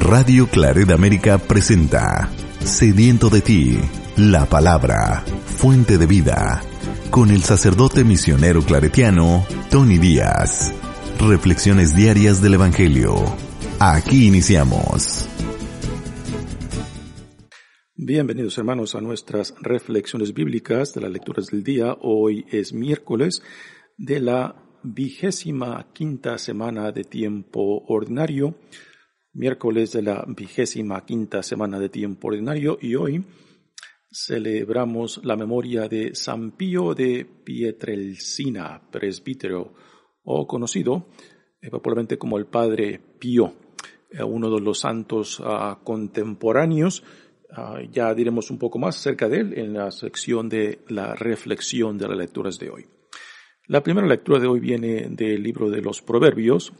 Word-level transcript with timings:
Radio 0.00 0.48
Claret 0.48 0.90
América 0.90 1.36
presenta 1.38 2.30
Sediento 2.64 3.28
de 3.28 3.42
ti, 3.42 3.78
la 4.16 4.46
palabra, 4.46 5.22
fuente 5.44 5.98
de 5.98 6.06
vida, 6.06 6.62
con 7.10 7.30
el 7.30 7.42
sacerdote 7.42 8.02
misionero 8.02 8.62
claretiano 8.62 9.46
Tony 9.70 9.98
Díaz. 9.98 10.72
Reflexiones 11.20 11.94
diarias 11.94 12.40
del 12.40 12.54
Evangelio. 12.54 13.14
Aquí 13.78 14.26
iniciamos. 14.26 15.28
Bienvenidos 17.94 18.56
hermanos 18.56 18.94
a 18.94 19.02
nuestras 19.02 19.54
reflexiones 19.60 20.32
bíblicas 20.32 20.94
de 20.94 21.02
las 21.02 21.10
lecturas 21.12 21.48
del 21.48 21.62
día. 21.62 21.94
Hoy 22.00 22.46
es 22.50 22.72
miércoles 22.72 23.42
de 23.98 24.18
la 24.20 24.56
vigésima 24.82 25.86
quinta 25.92 26.38
semana 26.38 26.90
de 26.90 27.04
tiempo 27.04 27.84
ordinario 27.86 28.56
miércoles 29.40 29.90
de 29.92 30.02
la 30.02 30.22
vigésima 30.28 31.02
quinta 31.06 31.42
semana 31.42 31.78
de 31.78 31.88
tiempo 31.88 32.28
ordinario 32.28 32.76
y 32.78 32.94
hoy 32.94 33.24
celebramos 34.12 35.24
la 35.24 35.34
memoria 35.34 35.88
de 35.88 36.14
San 36.14 36.50
Pío 36.50 36.94
de 36.94 37.24
Pietrelcina, 37.24 38.82
presbítero 38.90 39.72
o 40.24 40.46
conocido 40.46 41.06
eh, 41.62 41.70
popularmente 41.70 42.18
como 42.18 42.36
el 42.36 42.46
Padre 42.46 43.00
Pío, 43.18 43.54
eh, 44.10 44.22
uno 44.22 44.50
de 44.50 44.60
los 44.60 44.80
santos 44.80 45.40
ah, 45.42 45.80
contemporáneos. 45.82 47.02
Ah, 47.50 47.80
ya 47.90 48.12
diremos 48.12 48.50
un 48.50 48.58
poco 48.58 48.78
más 48.78 48.98
acerca 48.98 49.26
de 49.26 49.38
él 49.38 49.58
en 49.58 49.72
la 49.72 49.90
sección 49.90 50.50
de 50.50 50.80
la 50.88 51.14
reflexión 51.14 51.96
de 51.96 52.08
las 52.08 52.18
lecturas 52.18 52.58
de 52.58 52.68
hoy. 52.68 52.86
La 53.68 53.82
primera 53.82 54.06
lectura 54.06 54.38
de 54.38 54.48
hoy 54.48 54.60
viene 54.60 55.08
del 55.08 55.42
libro 55.42 55.70
de 55.70 55.80
los 55.80 56.02
Proverbios, 56.02 56.74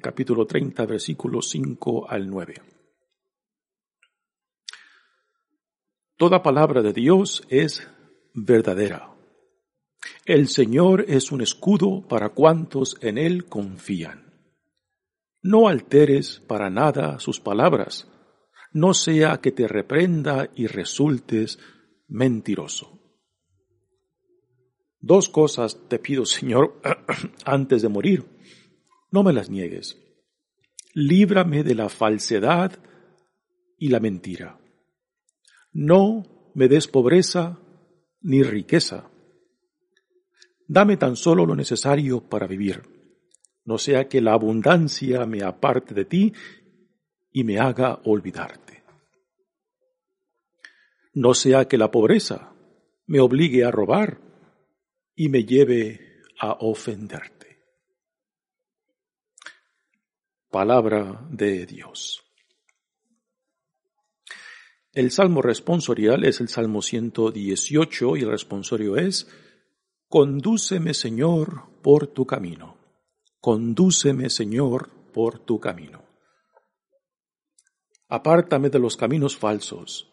capítulo 0.00 0.46
30, 0.46 0.86
versículos 0.86 1.48
5 1.50 2.08
al 2.08 2.28
9. 2.28 2.54
Toda 6.16 6.42
palabra 6.42 6.82
de 6.82 6.92
Dios 6.92 7.42
es 7.48 7.86
verdadera. 8.32 9.14
El 10.24 10.48
Señor 10.48 11.04
es 11.08 11.32
un 11.32 11.40
escudo 11.40 12.06
para 12.06 12.30
cuantos 12.30 12.96
en 13.00 13.18
Él 13.18 13.46
confían. 13.46 14.32
No 15.42 15.68
alteres 15.68 16.40
para 16.40 16.70
nada 16.70 17.18
sus 17.18 17.40
palabras, 17.40 18.08
no 18.72 18.94
sea 18.94 19.38
que 19.38 19.50
te 19.50 19.66
reprenda 19.66 20.48
y 20.54 20.68
resultes 20.68 21.58
mentiroso. 22.06 22.98
Dos 25.00 25.28
cosas 25.28 25.88
te 25.88 25.98
pido, 25.98 26.24
Señor, 26.24 26.80
antes 27.44 27.82
de 27.82 27.88
morir 27.88 28.31
no 29.12 29.22
me 29.22 29.32
las 29.32 29.48
niegues. 29.48 29.96
Líbrame 30.94 31.62
de 31.62 31.76
la 31.76 31.88
falsedad 31.88 32.72
y 33.78 33.88
la 33.88 34.00
mentira. 34.00 34.58
No 35.72 36.50
me 36.54 36.68
des 36.68 36.88
pobreza 36.88 37.60
ni 38.20 38.42
riqueza. 38.42 39.10
Dame 40.66 40.96
tan 40.96 41.16
solo 41.16 41.46
lo 41.46 41.54
necesario 41.54 42.28
para 42.28 42.46
vivir, 42.46 42.82
no 43.64 43.78
sea 43.78 44.08
que 44.08 44.20
la 44.20 44.32
abundancia 44.32 45.26
me 45.26 45.42
aparte 45.42 45.94
de 45.94 46.04
ti 46.04 46.32
y 47.30 47.44
me 47.44 47.58
haga 47.58 48.00
olvidarte. 48.04 48.82
No 51.14 51.34
sea 51.34 51.66
que 51.68 51.78
la 51.78 51.90
pobreza 51.90 52.54
me 53.06 53.20
obligue 53.20 53.64
a 53.64 53.70
robar 53.70 54.18
y 55.14 55.28
me 55.28 55.44
lleve 55.44 56.22
a 56.40 56.52
ofenderte. 56.52 57.41
Palabra 60.52 61.26
de 61.30 61.64
Dios. 61.64 62.22
El 64.92 65.10
salmo 65.10 65.40
responsorial 65.40 66.26
es 66.26 66.42
el 66.42 66.48
salmo 66.48 66.82
118 66.82 68.18
y 68.18 68.20
el 68.20 68.30
responsorio 68.30 68.98
es, 68.98 69.30
Condúceme 70.10 70.92
Señor 70.92 71.62
por 71.80 72.08
tu 72.08 72.26
camino. 72.26 72.76
Condúceme 73.40 74.28
Señor 74.28 74.90
por 75.14 75.38
tu 75.38 75.58
camino. 75.58 76.02
Apártame 78.10 78.68
de 78.68 78.78
los 78.78 78.98
caminos 78.98 79.38
falsos 79.38 80.12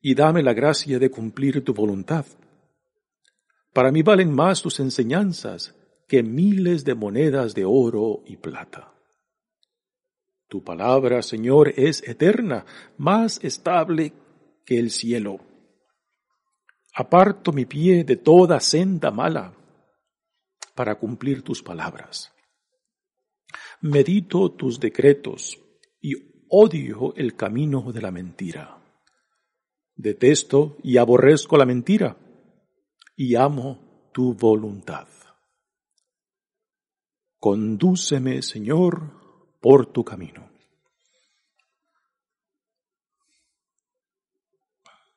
y 0.00 0.14
dame 0.14 0.42
la 0.42 0.54
gracia 0.54 0.98
de 0.98 1.10
cumplir 1.10 1.62
tu 1.62 1.74
voluntad. 1.74 2.24
Para 3.74 3.92
mí 3.92 4.00
valen 4.00 4.34
más 4.34 4.62
tus 4.62 4.80
enseñanzas 4.80 5.74
que 6.08 6.22
miles 6.22 6.86
de 6.86 6.94
monedas 6.94 7.54
de 7.54 7.66
oro 7.66 8.22
y 8.24 8.38
plata. 8.38 8.93
Tu 10.48 10.62
palabra, 10.62 11.22
Señor, 11.22 11.72
es 11.76 12.02
eterna, 12.06 12.64
más 12.96 13.42
estable 13.42 14.12
que 14.64 14.78
el 14.78 14.90
cielo. 14.90 15.40
Aparto 16.94 17.52
mi 17.52 17.64
pie 17.64 18.04
de 18.04 18.16
toda 18.16 18.60
senda 18.60 19.10
mala 19.10 19.54
para 20.74 20.96
cumplir 20.96 21.42
tus 21.42 21.62
palabras. 21.62 22.32
Medito 23.80 24.52
tus 24.52 24.78
decretos 24.78 25.58
y 26.00 26.14
odio 26.48 27.14
el 27.16 27.34
camino 27.34 27.92
de 27.92 28.00
la 28.00 28.10
mentira. 28.10 28.80
Detesto 29.96 30.76
y 30.82 30.96
aborrezco 30.96 31.56
la 31.56 31.66
mentira 31.66 32.16
y 33.16 33.34
amo 33.34 34.10
tu 34.12 34.34
voluntad. 34.34 35.08
Condúceme, 37.38 38.40
Señor, 38.42 39.23
por 39.64 39.86
tu 39.86 40.04
camino. 40.04 40.46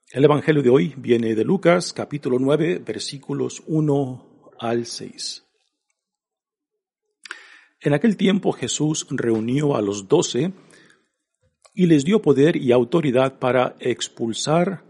El 0.09 0.23
Evangelio 0.23 0.63
de 0.63 0.69
hoy 0.69 0.93
viene 0.95 1.35
de 1.35 1.43
Lucas 1.43 1.91
capítulo 1.91 2.39
9 2.39 2.79
versículos 2.79 3.61
1 3.67 4.53
al 4.57 4.85
6. 4.85 5.43
En 7.81 7.93
aquel 7.93 8.15
tiempo 8.15 8.53
Jesús 8.53 9.05
reunió 9.09 9.75
a 9.75 9.81
los 9.81 10.07
doce 10.07 10.53
y 11.73 11.87
les 11.87 12.05
dio 12.05 12.21
poder 12.21 12.55
y 12.55 12.71
autoridad 12.71 13.39
para 13.39 13.75
expulsar 13.81 14.85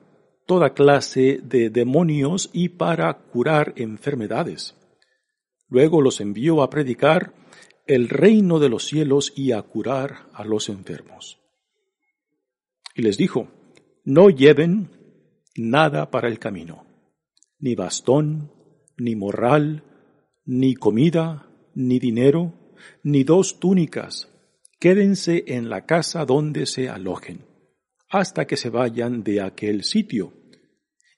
toda 0.46 0.76
clase 0.76 1.40
de 1.42 1.72
demonios 1.72 2.52
y 2.54 2.70
para 2.70 3.12
curar 3.12 3.74
enfermedades. 3.76 4.76
Luego 5.68 6.00
los 6.04 6.22
envió 6.22 6.62
a 6.62 6.70
predicar 6.70 7.34
el 7.88 8.10
reino 8.10 8.60
de 8.60 8.70
los 8.70 8.86
cielos 8.86 9.34
y 9.36 9.52
a 9.52 9.62
curar 9.62 10.30
a 10.34 10.44
los 10.44 10.70
enfermos. 10.70 11.40
Y 12.96 13.02
les 13.02 13.18
dijo, 13.18 13.48
no 14.04 14.30
lleven 14.30 14.90
nada 15.56 16.12
para 16.12 16.28
el 16.28 16.40
camino, 16.40 16.86
ni 17.60 17.76
bastón, 17.76 18.52
ni 18.98 19.16
morral, 19.16 19.84
ni 20.46 20.76
comida, 20.76 21.48
ni 21.76 22.00
dinero, 22.00 22.54
ni 23.04 23.24
dos 23.24 23.60
túnicas. 23.60 24.30
Quédense 24.80 25.44
en 25.48 25.70
la 25.70 25.86
casa 25.86 26.26
donde 26.26 26.66
se 26.66 26.90
alojen, 26.90 27.46
hasta 28.10 28.46
que 28.46 28.58
se 28.58 28.70
vayan 28.70 29.24
de 29.24 29.42
aquel 29.42 29.84
sitio. 29.84 30.34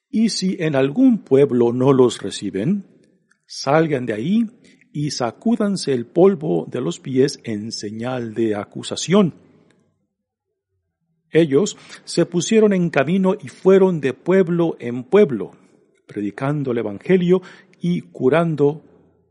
Y 0.10 0.30
si 0.30 0.58
en 0.60 0.76
algún 0.76 1.24
pueblo 1.24 1.72
no 1.74 1.94
los 1.94 2.22
reciben, 2.22 2.86
salgan 3.46 4.06
de 4.06 4.14
ahí 4.14 4.46
y 4.92 5.12
sacúdanse 5.12 5.94
el 5.94 6.06
polvo 6.06 6.66
de 6.70 6.82
los 6.82 7.00
pies 7.00 7.40
en 7.44 7.72
señal 7.72 8.34
de 8.34 8.56
acusación. 8.56 9.34
Ellos 11.32 11.78
se 12.06 12.26
pusieron 12.26 12.74
en 12.74 12.90
camino 12.90 13.36
y 13.40 13.50
fueron 13.50 14.02
de 14.02 14.14
pueblo 14.14 14.76
en 14.80 15.04
pueblo, 15.04 15.52
predicando 16.08 16.72
el 16.72 16.80
Evangelio 16.80 17.42
y 17.80 18.02
curando 18.02 18.84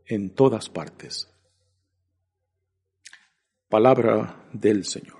en 0.05 0.29
todas 0.29 0.69
partes. 0.69 1.29
Palabra 3.67 4.47
del 4.53 4.85
Señor. 4.85 5.19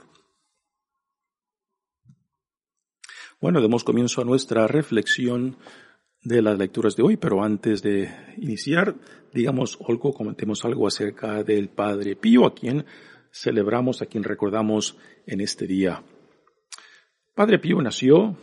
Bueno, 3.41 3.61
demos 3.61 3.83
comienzo 3.83 4.21
a 4.21 4.25
nuestra 4.25 4.67
reflexión 4.67 5.57
de 6.21 6.41
las 6.41 6.57
lecturas 6.57 6.95
de 6.95 7.03
hoy, 7.03 7.17
pero 7.17 7.43
antes 7.43 7.81
de 7.81 8.09
iniciar, 8.37 8.95
digamos 9.33 9.77
algo, 9.87 10.13
comentemos 10.13 10.63
algo 10.65 10.87
acerca 10.87 11.43
del 11.43 11.69
Padre 11.69 12.15
Pío, 12.15 12.45
a 12.45 12.53
quien 12.53 12.85
celebramos, 13.31 14.01
a 14.01 14.05
quien 14.05 14.23
recordamos 14.23 14.97
en 15.25 15.41
este 15.41 15.67
día. 15.67 16.01
Padre 17.33 17.59
Pío 17.59 17.81
nació 17.81 18.37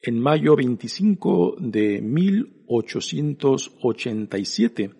en 0.00 0.18
mayo 0.20 0.56
25 0.56 1.56
de 1.58 2.00
1887 2.02 4.90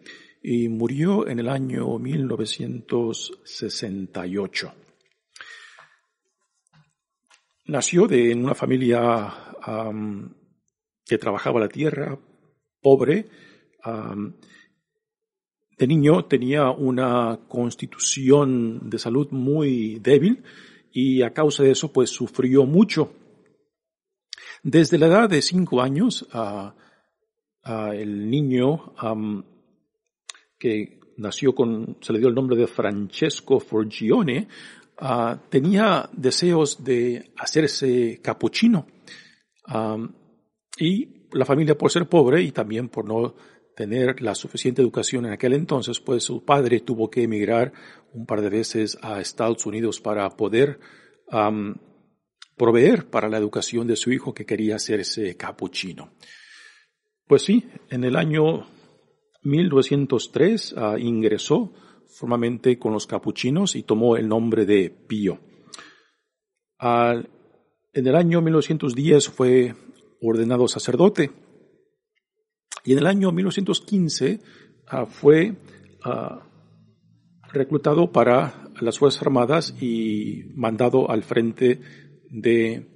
y 0.43 0.69
murió 0.69 1.27
en 1.29 1.39
el 1.39 1.49
año 1.49 1.99
1968. 1.99 4.75
Nació 7.67 8.07
de, 8.07 8.35
una 8.35 8.55
familia 8.55 9.33
que 11.05 11.19
trabajaba 11.19 11.61
la 11.61 11.69
tierra, 11.69 12.19
pobre, 12.81 13.27
de 15.77 15.87
niño 15.87 16.25
tenía 16.27 16.71
una 16.71 17.41
constitución 17.49 18.89
de 18.89 18.99
salud 18.99 19.29
muy 19.31 19.99
débil 19.99 20.43
y 20.93 21.23
a 21.23 21.33
causa 21.33 21.65
de 21.65 21.73
eso 21.73 21.93
pues 21.93 22.11
sufrió 22.11 22.65
mucho. 22.65 23.13
Desde 24.63 24.99
la 24.99 25.07
edad 25.07 25.29
de 25.29 25.43
cinco 25.43 25.83
años, 25.83 26.27
el 27.65 28.31
niño 28.31 28.95
que 30.59 31.01
nació 31.17 31.55
con, 31.55 31.99
se 32.01 32.13
le 32.13 32.19
dio 32.19 32.29
el 32.29 32.35
nombre 32.35 32.57
de 32.57 32.67
Francesco 32.67 33.61
Forgione, 33.61 34.49
tenía 35.51 36.09
deseos 36.13 36.83
de 36.83 37.33
hacerse 37.37 38.21
capuchino. 38.23 38.87
Y 40.79 41.27
la 41.33 41.45
familia 41.45 41.77
por 41.77 41.91
ser 41.91 42.09
pobre 42.09 42.43
y 42.43 42.53
también 42.53 42.89
por 42.89 43.07
no 43.07 43.35
tener 43.77 44.23
la 44.23 44.35
suficiente 44.35 44.83
educación 44.83 45.27
en 45.27 45.33
aquel 45.33 45.53
entonces, 45.53 46.01
pues 46.01 46.25
su 46.25 46.45
padre 46.45 46.81
tuvo 46.81 47.11
que 47.11 47.23
emigrar 47.23 47.73
un 48.13 48.27
par 48.27 48.41
de 48.41 48.49
veces 48.49 48.97
a 49.03 49.21
Estados 49.21 49.67
Unidos 49.67 50.01
para 50.01 50.29
poder 50.31 50.79
proveer 52.57 53.07
para 53.07 53.29
la 53.29 53.39
educación 53.39 53.87
de 53.87 53.97
su 53.97 54.13
hijo 54.13 54.33
que 54.33 54.47
quería 54.47 54.77
hacerse 54.77 55.37
capuchino. 55.37 56.13
Pues 57.27 57.43
sí, 57.43 57.65
en 57.91 58.05
el 58.05 58.17
año 58.17 58.67
1903 59.43 60.75
ah, 60.77 60.97
ingresó 60.99 61.73
formalmente 62.07 62.79
con 62.79 62.93
los 62.93 63.07
capuchinos 63.07 63.75
y 63.75 63.83
tomó 63.83 64.17
el 64.17 64.29
nombre 64.29 64.67
de 64.67 64.91
Pío. 64.91 65.41
en 66.81 68.07
el 68.07 68.15
año 68.15 68.41
1910 68.41 69.29
fue 69.31 69.75
ordenado 70.21 70.69
sacerdote. 70.69 71.31
Y 72.85 72.93
en 72.93 72.99
el 72.99 73.07
año 73.07 73.33
1915 73.33 74.41
ah, 74.89 75.07
fue 75.07 75.57
ah, 76.05 76.47
reclutado 77.53 78.13
para 78.13 78.71
las 78.81 78.99
Fuerzas 78.99 79.23
Armadas 79.23 79.75
y 79.81 80.45
mandado 80.55 81.11
al 81.11 81.23
frente 81.23 81.81
de 82.31 82.95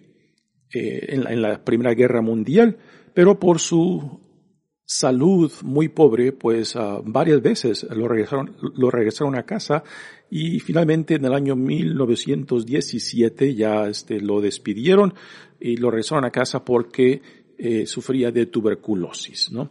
eh, 0.75 1.07
en, 1.09 1.43
la, 1.43 1.65
Primera 1.65 1.95
Guerra 1.95 2.21
Mundial, 2.21 2.79
pero 3.15 3.39
por 3.39 3.59
su 3.59 4.21
salud 4.91 5.53
muy 5.65 5.89
pobre, 5.89 6.33
pues 6.33 6.75
ah, 6.75 7.03
varias 7.05 7.43
veces 7.43 7.87
lo 7.91 8.09
regresaron, 8.09 8.57
lo 8.75 8.91
regresaron 8.91 9.37
a 9.37 9.43
casa 9.43 9.85
y 10.31 10.61
finalmente 10.61 11.17
en 11.17 11.27
el 11.27 11.35
año 11.35 11.57
1917 11.57 13.55
ya 13.55 13.87
este, 13.87 14.19
lo 14.19 14.41
despidieron 14.41 15.13
y 15.61 15.77
lo 15.77 15.91
regresaron 15.91 16.25
a 16.25 16.31
casa 16.31 16.65
porque 16.65 17.21
eh, 17.59 17.85
sufría 17.85 18.33
de 18.33 18.47
tuberculosis, 18.47 19.53
¿no? 19.53 19.71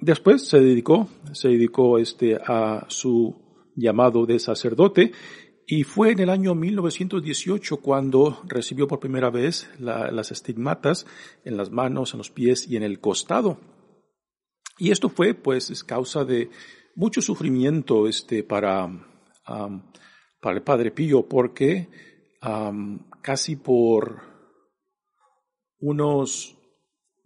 después 0.00 0.48
se 0.48 0.58
dedicó, 0.58 1.08
se 1.32 1.50
dedicó 1.50 1.98
este, 1.98 2.34
a 2.34 2.84
su 2.88 3.32
llamado 3.76 4.26
de 4.26 4.40
sacerdote 4.40 5.12
y 5.72 5.84
fue 5.84 6.10
en 6.10 6.18
el 6.18 6.30
año 6.30 6.56
1918 6.56 7.76
cuando 7.76 8.42
recibió 8.44 8.88
por 8.88 8.98
primera 8.98 9.30
vez 9.30 9.70
las 9.78 10.32
estigmatas 10.32 11.06
en 11.44 11.56
las 11.56 11.70
manos, 11.70 12.12
en 12.12 12.18
los 12.18 12.28
pies 12.28 12.66
y 12.68 12.76
en 12.76 12.82
el 12.82 12.98
costado. 12.98 13.60
Y 14.78 14.90
esto 14.90 15.08
fue, 15.08 15.32
pues, 15.32 15.70
es 15.70 15.84
causa 15.84 16.24
de 16.24 16.50
mucho 16.96 17.22
sufrimiento 17.22 18.08
este, 18.08 18.42
para, 18.42 18.88
para 19.44 20.56
el 20.56 20.62
Padre 20.64 20.90
Pío, 20.90 21.28
porque 21.28 21.88
casi 23.22 23.54
por 23.54 24.22
unos 25.78 26.58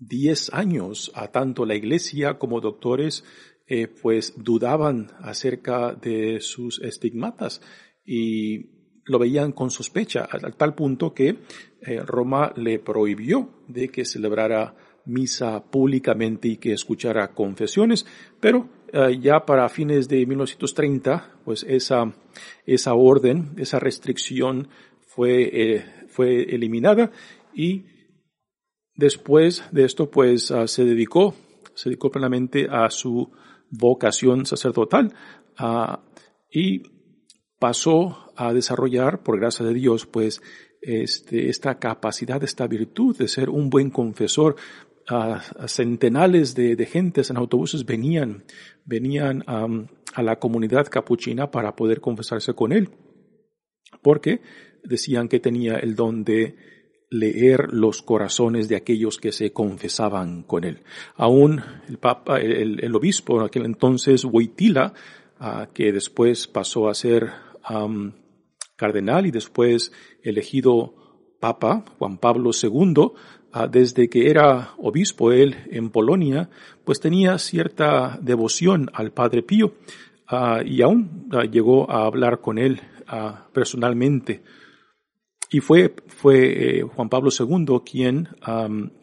10 0.00 0.52
años, 0.52 1.12
a 1.14 1.28
tanto 1.28 1.64
la 1.64 1.76
Iglesia 1.76 2.38
como 2.38 2.60
doctores, 2.60 3.24
eh, 3.66 3.88
pues 3.88 4.34
dudaban 4.36 5.12
acerca 5.20 5.94
de 5.94 6.42
sus 6.42 6.82
estigmatas 6.82 7.62
y 8.04 8.74
lo 9.06 9.18
veían 9.18 9.52
con 9.52 9.70
sospecha, 9.70 10.28
a 10.30 10.38
tal 10.52 10.74
punto 10.74 11.12
que 11.12 11.38
eh, 11.80 12.00
Roma 12.00 12.52
le 12.56 12.78
prohibió 12.78 13.50
de 13.68 13.88
que 13.88 14.04
celebrara 14.04 14.74
misa 15.06 15.62
públicamente 15.62 16.48
y 16.48 16.56
que 16.56 16.72
escuchara 16.72 17.28
confesiones, 17.34 18.06
pero 18.40 18.68
eh, 18.92 19.18
ya 19.20 19.44
para 19.44 19.68
fines 19.68 20.08
de 20.08 20.24
1930, 20.24 21.40
pues 21.44 21.64
esa, 21.68 22.14
esa 22.64 22.94
orden, 22.94 23.52
esa 23.58 23.78
restricción 23.78 24.68
fue, 25.00 25.50
eh, 25.52 25.84
fue 26.08 26.42
eliminada 26.54 27.10
y 27.52 27.84
después 28.96 29.64
de 29.72 29.84
esto, 29.84 30.10
pues 30.10 30.50
ah, 30.50 30.66
se 30.66 30.84
dedicó, 30.84 31.34
se 31.74 31.90
dedicó 31.90 32.10
plenamente 32.10 32.66
a 32.70 32.88
su 32.90 33.30
vocación 33.70 34.46
sacerdotal 34.46 35.12
ah, 35.58 36.02
y 36.50 36.93
pasó 37.64 38.30
a 38.36 38.52
desarrollar, 38.52 39.22
por 39.22 39.40
gracia 39.40 39.64
de 39.64 39.72
Dios, 39.72 40.04
pues 40.04 40.42
este, 40.82 41.48
esta 41.48 41.78
capacidad, 41.78 42.44
esta 42.44 42.66
virtud 42.66 43.16
de 43.16 43.26
ser 43.26 43.48
un 43.48 43.70
buen 43.70 43.88
confesor. 43.88 44.56
A, 45.08 45.40
centenares 45.66 46.54
de, 46.54 46.76
gentes 46.84 47.30
en 47.30 47.38
autobuses 47.38 47.86
venían, 47.86 48.44
venían 48.84 49.44
a 49.46 50.22
la 50.22 50.38
comunidad 50.38 50.88
capuchina 50.88 51.50
para 51.50 51.74
poder 51.74 52.02
confesarse 52.02 52.52
con 52.52 52.70
él, 52.72 52.90
porque 54.02 54.42
decían 54.82 55.28
que 55.28 55.40
tenía 55.40 55.76
el 55.76 55.96
don 55.96 56.22
de 56.22 56.56
leer 57.08 57.72
los 57.72 58.02
corazones 58.02 58.68
de 58.68 58.76
aquellos 58.76 59.16
que 59.16 59.32
se 59.32 59.54
confesaban 59.54 60.42
con 60.42 60.64
él. 60.64 60.82
Aún 61.16 61.62
el 61.88 61.96
papa, 61.96 62.40
el, 62.40 62.94
obispo 62.94 63.40
en 63.40 63.46
aquel 63.46 63.64
entonces, 63.64 64.26
ah, 65.38 65.68
que 65.72 65.92
después 65.92 66.46
pasó 66.46 66.90
a 66.90 66.94
ser 66.94 67.43
cardenal 68.76 69.26
y 69.26 69.30
después 69.30 69.92
elegido 70.22 70.94
Papa 71.44 71.84
Juan 71.98 72.16
Pablo 72.16 72.52
II, 72.52 73.12
ah, 73.52 73.66
desde 73.66 74.08
que 74.08 74.30
era 74.30 74.70
obispo 74.78 75.30
él 75.30 75.56
en 75.70 75.90
Polonia, 75.90 76.48
pues 76.84 77.00
tenía 77.00 77.36
cierta 77.36 78.18
devoción 78.22 78.90
al 78.94 79.12
Padre 79.12 79.42
Pío 79.42 79.74
ah, 80.26 80.62
y 80.64 80.80
aún 80.80 81.28
ah, 81.32 81.44
llegó 81.44 81.90
a 81.90 82.06
hablar 82.06 82.40
con 82.40 82.56
él 82.56 82.80
personalmente. 83.52 84.42
Y 85.50 85.60
fue, 85.60 85.94
fue 86.06 86.78
eh, 86.78 86.82
Juan 86.82 87.10
Pablo 87.10 87.28
II 87.30 87.80
quien 87.84 88.28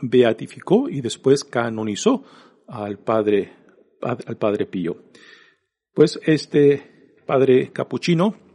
beatificó 0.02 0.90
y 0.90 1.00
después 1.00 1.44
canonizó 1.44 2.24
al 2.68 2.98
Padre, 2.98 3.54
al 4.02 4.38
Padre 4.38 4.66
Pío. 4.66 5.04
Pues 5.94 6.20
este 6.26 7.14
Padre 7.28 7.72
Capuchino 7.72 8.51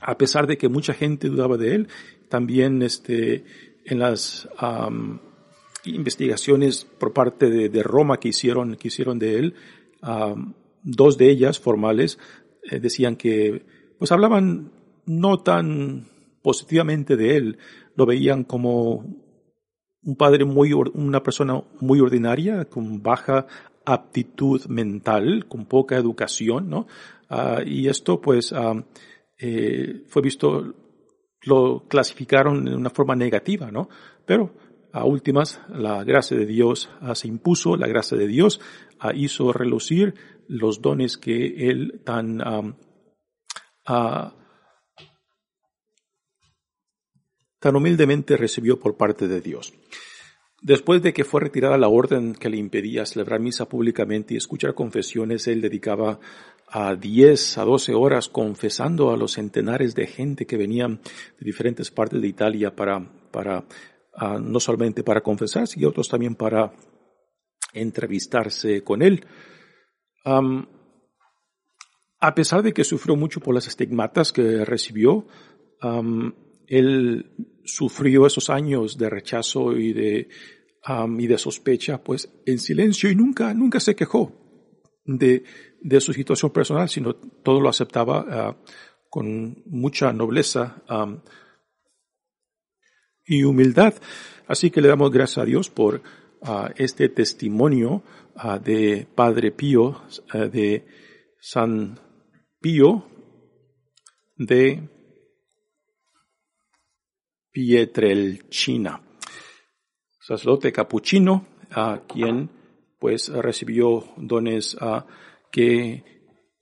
a 0.00 0.18
pesar 0.18 0.46
de 0.46 0.58
que 0.58 0.68
mucha 0.68 0.94
gente 0.94 1.28
dudaba 1.28 1.56
de 1.56 1.74
él, 1.74 1.88
también 2.28 2.82
este, 2.82 3.44
en 3.84 3.98
las 3.98 4.48
investigaciones 5.84 6.84
por 6.84 7.12
parte 7.12 7.48
de, 7.50 7.82
Roma 7.82 8.18
que 8.18 8.28
hicieron, 8.28 8.76
que 8.76 8.88
hicieron 8.88 9.18
de 9.18 9.38
él, 9.38 9.54
dos 10.82 11.18
de 11.18 11.30
ellas 11.30 11.58
formales 11.58 12.18
eh, 12.70 12.80
decían 12.80 13.16
que, 13.16 13.64
pues 13.98 14.12
hablaban 14.12 14.72
no 15.06 15.38
tan 15.38 16.08
positivamente 16.42 17.16
de 17.16 17.36
él, 17.36 17.58
lo 17.94 18.06
veían 18.06 18.44
como 18.44 19.04
un 20.02 20.16
padre 20.16 20.44
muy, 20.44 20.72
una 20.72 21.22
persona 21.22 21.62
muy 21.80 22.00
ordinaria, 22.00 22.66
con 22.66 23.02
baja 23.02 23.46
aptitud 23.84 24.64
mental, 24.66 25.46
con 25.48 25.66
poca 25.66 25.96
educación, 25.96 26.68
¿no? 26.68 26.86
Ah, 27.28 27.62
y 27.64 27.88
esto, 27.88 28.20
pues, 28.20 28.52
eh, 29.46 30.04
fue 30.08 30.22
visto, 30.22 30.74
lo 31.42 31.86
clasificaron 31.86 32.64
de 32.64 32.74
una 32.74 32.88
forma 32.88 33.14
negativa, 33.14 33.70
¿no? 33.70 33.90
Pero 34.24 34.54
a 34.90 35.04
últimas, 35.04 35.60
la 35.68 36.02
gracia 36.02 36.34
de 36.34 36.46
Dios 36.46 36.88
ah, 37.02 37.14
se 37.14 37.28
impuso, 37.28 37.76
la 37.76 37.86
gracia 37.86 38.16
de 38.16 38.26
Dios 38.26 38.58
ah, 39.00 39.12
hizo 39.14 39.52
relucir 39.52 40.14
los 40.48 40.80
dones 40.80 41.18
que 41.18 41.68
él 41.68 42.00
tan 42.06 42.40
ah, 43.86 44.32
tan 47.58 47.76
humildemente 47.76 48.38
recibió 48.38 48.80
por 48.80 48.96
parte 48.96 49.28
de 49.28 49.42
Dios. 49.42 49.74
Después 50.62 51.02
de 51.02 51.12
que 51.12 51.24
fue 51.24 51.42
retirada 51.42 51.76
la 51.76 51.88
orden 51.88 52.34
que 52.34 52.48
le 52.48 52.56
impedía 52.56 53.04
celebrar 53.04 53.40
misa 53.40 53.68
públicamente 53.68 54.32
y 54.32 54.38
escuchar 54.38 54.72
confesiones, 54.72 55.46
él 55.48 55.60
dedicaba 55.60 56.18
a 56.76 56.96
10 56.96 57.58
a 57.58 57.64
12 57.64 57.94
horas 57.94 58.28
confesando 58.28 59.12
a 59.12 59.16
los 59.16 59.34
centenares 59.34 59.94
de 59.94 60.08
gente 60.08 60.44
que 60.44 60.56
venían 60.56 61.00
de 61.38 61.44
diferentes 61.44 61.92
partes 61.92 62.20
de 62.20 62.26
Italia 62.26 62.74
para, 62.74 62.98
para 63.30 63.64
no 64.40 64.58
solamente 64.58 65.04
para 65.04 65.20
confesar, 65.20 65.68
sino 65.68 65.88
otros 65.88 66.08
también 66.08 66.34
para 66.34 66.72
entrevistarse 67.74 68.82
con 68.82 69.02
él. 69.02 69.24
a 72.20 72.34
pesar 72.34 72.64
de 72.64 72.72
que 72.72 72.82
sufrió 72.82 73.14
mucho 73.14 73.38
por 73.38 73.54
las 73.54 73.68
estigmatas 73.68 74.32
que 74.32 74.64
recibió, 74.64 75.28
él 76.66 77.36
sufrió 77.64 78.26
esos 78.26 78.50
años 78.50 78.98
de 78.98 79.10
rechazo 79.10 79.76
y 79.76 79.92
de, 79.92 80.28
y 81.18 81.26
de 81.28 81.38
sospecha, 81.38 82.02
pues 82.02 82.28
en 82.46 82.58
silencio 82.58 83.08
y 83.12 83.14
nunca, 83.14 83.54
nunca 83.54 83.78
se 83.78 83.94
quejó. 83.94 84.43
De, 85.04 85.44
de 85.80 86.00
su 86.00 86.12
situación 86.12 86.50
personal, 86.50 86.88
sino 86.88 87.14
todo 87.14 87.60
lo 87.60 87.68
aceptaba 87.68 88.24
ah, 88.28 88.56
con 89.08 89.62
mucha 89.66 90.12
nobleza 90.12 90.82
y 93.24 93.44
humildad. 93.44 93.94
Así 94.46 94.70
que 94.70 94.80
le 94.80 94.88
damos 94.88 95.10
gracias 95.10 95.38
a 95.38 95.44
Dios 95.44 95.70
por 95.70 96.02
ah, 96.42 96.70
este 96.76 97.08
testimonio 97.08 98.02
ah, 98.34 98.58
de 98.58 99.06
Padre 99.14 99.52
Pío, 99.52 100.02
de 100.32 100.84
San 101.40 101.98
Pío 102.60 103.06
de 104.36 104.88
Pietrelcina, 107.50 109.00
sacerdote 110.20 110.72
capuchino, 110.72 111.46
a 111.70 112.02
quien 112.06 112.50
pues 113.04 113.28
recibió 113.28 114.02
dones 114.16 114.78
a 114.80 115.04
que 115.52 116.04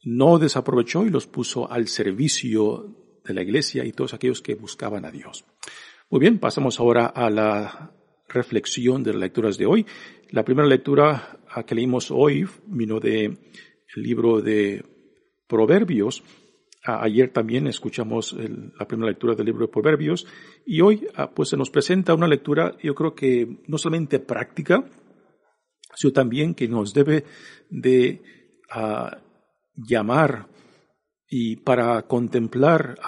no 0.02 0.40
desaprovechó 0.40 1.06
y 1.06 1.08
los 1.08 1.28
puso 1.28 1.70
al 1.70 1.86
servicio 1.86 3.20
de 3.24 3.32
la 3.32 3.42
iglesia 3.42 3.84
y 3.84 3.92
todos 3.92 4.12
aquellos 4.12 4.42
que 4.42 4.56
buscaban 4.56 5.04
a 5.04 5.12
Dios. 5.12 5.44
Muy 6.10 6.18
bien, 6.18 6.40
pasamos 6.40 6.80
ahora 6.80 7.06
a 7.06 7.30
la 7.30 7.92
reflexión 8.28 9.04
de 9.04 9.12
las 9.12 9.20
lecturas 9.20 9.56
de 9.56 9.66
hoy. 9.66 9.86
La 10.30 10.44
primera 10.44 10.66
lectura 10.66 11.38
que 11.64 11.76
leímos 11.76 12.10
hoy 12.10 12.44
vino 12.66 12.98
de 12.98 13.26
el 13.26 14.02
libro 14.02 14.40
de 14.40 14.84
Proverbios. 15.46 16.24
Ayer 16.82 17.30
también 17.32 17.68
escuchamos 17.68 18.34
la 18.80 18.88
primera 18.88 19.10
lectura 19.10 19.36
del 19.36 19.46
libro 19.46 19.66
de 19.66 19.72
Proverbios 19.72 20.26
y 20.66 20.80
hoy 20.80 21.06
ah, 21.14 21.30
pues 21.30 21.50
se 21.50 21.56
nos 21.56 21.70
presenta 21.70 22.14
una 22.14 22.26
lectura 22.26 22.76
yo 22.82 22.96
creo 22.96 23.14
que 23.14 23.60
no 23.68 23.78
solamente 23.78 24.18
práctica, 24.18 24.84
sino 25.94 26.12
también 26.12 26.54
que 26.54 26.68
nos 26.68 26.92
debe 26.94 27.24
de 27.70 28.22
uh, 28.74 29.16
llamar 29.74 30.48
y 31.28 31.56
para 31.56 32.02
contemplar 32.02 32.98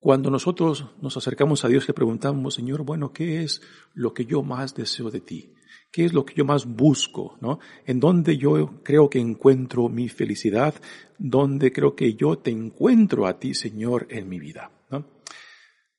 cuando 0.00 0.30
nosotros 0.30 0.86
nos 1.00 1.16
acercamos 1.16 1.64
a 1.64 1.68
Dios 1.68 1.88
y 1.88 1.92
preguntamos, 1.92 2.54
Señor, 2.54 2.84
bueno, 2.84 3.12
¿qué 3.12 3.42
es 3.42 3.60
lo 3.94 4.12
que 4.12 4.24
yo 4.24 4.42
más 4.42 4.74
deseo 4.74 5.10
de 5.10 5.20
ti? 5.20 5.54
¿Qué 5.92 6.04
es 6.04 6.12
lo 6.12 6.24
que 6.24 6.34
yo 6.34 6.44
más 6.44 6.66
busco? 6.66 7.36
¿No? 7.40 7.60
En 7.84 8.00
dónde 8.00 8.38
yo 8.38 8.82
creo 8.82 9.10
que 9.10 9.18
encuentro 9.20 9.88
mi 9.88 10.08
felicidad, 10.08 10.74
donde 11.18 11.70
creo 11.70 11.94
que 11.94 12.14
yo 12.14 12.38
te 12.38 12.50
encuentro 12.50 13.26
a 13.26 13.38
ti, 13.38 13.54
Señor, 13.54 14.06
en 14.10 14.28
mi 14.28 14.40
vida. 14.40 14.72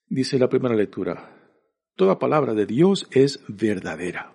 Dice 0.08 0.38
la 0.38 0.50
primera 0.50 0.76
lectura, 0.76 1.54
toda 1.96 2.20
palabra 2.20 2.54
de 2.54 2.66
Dios 2.66 3.08
es 3.12 3.40
verdadera. 3.48 4.34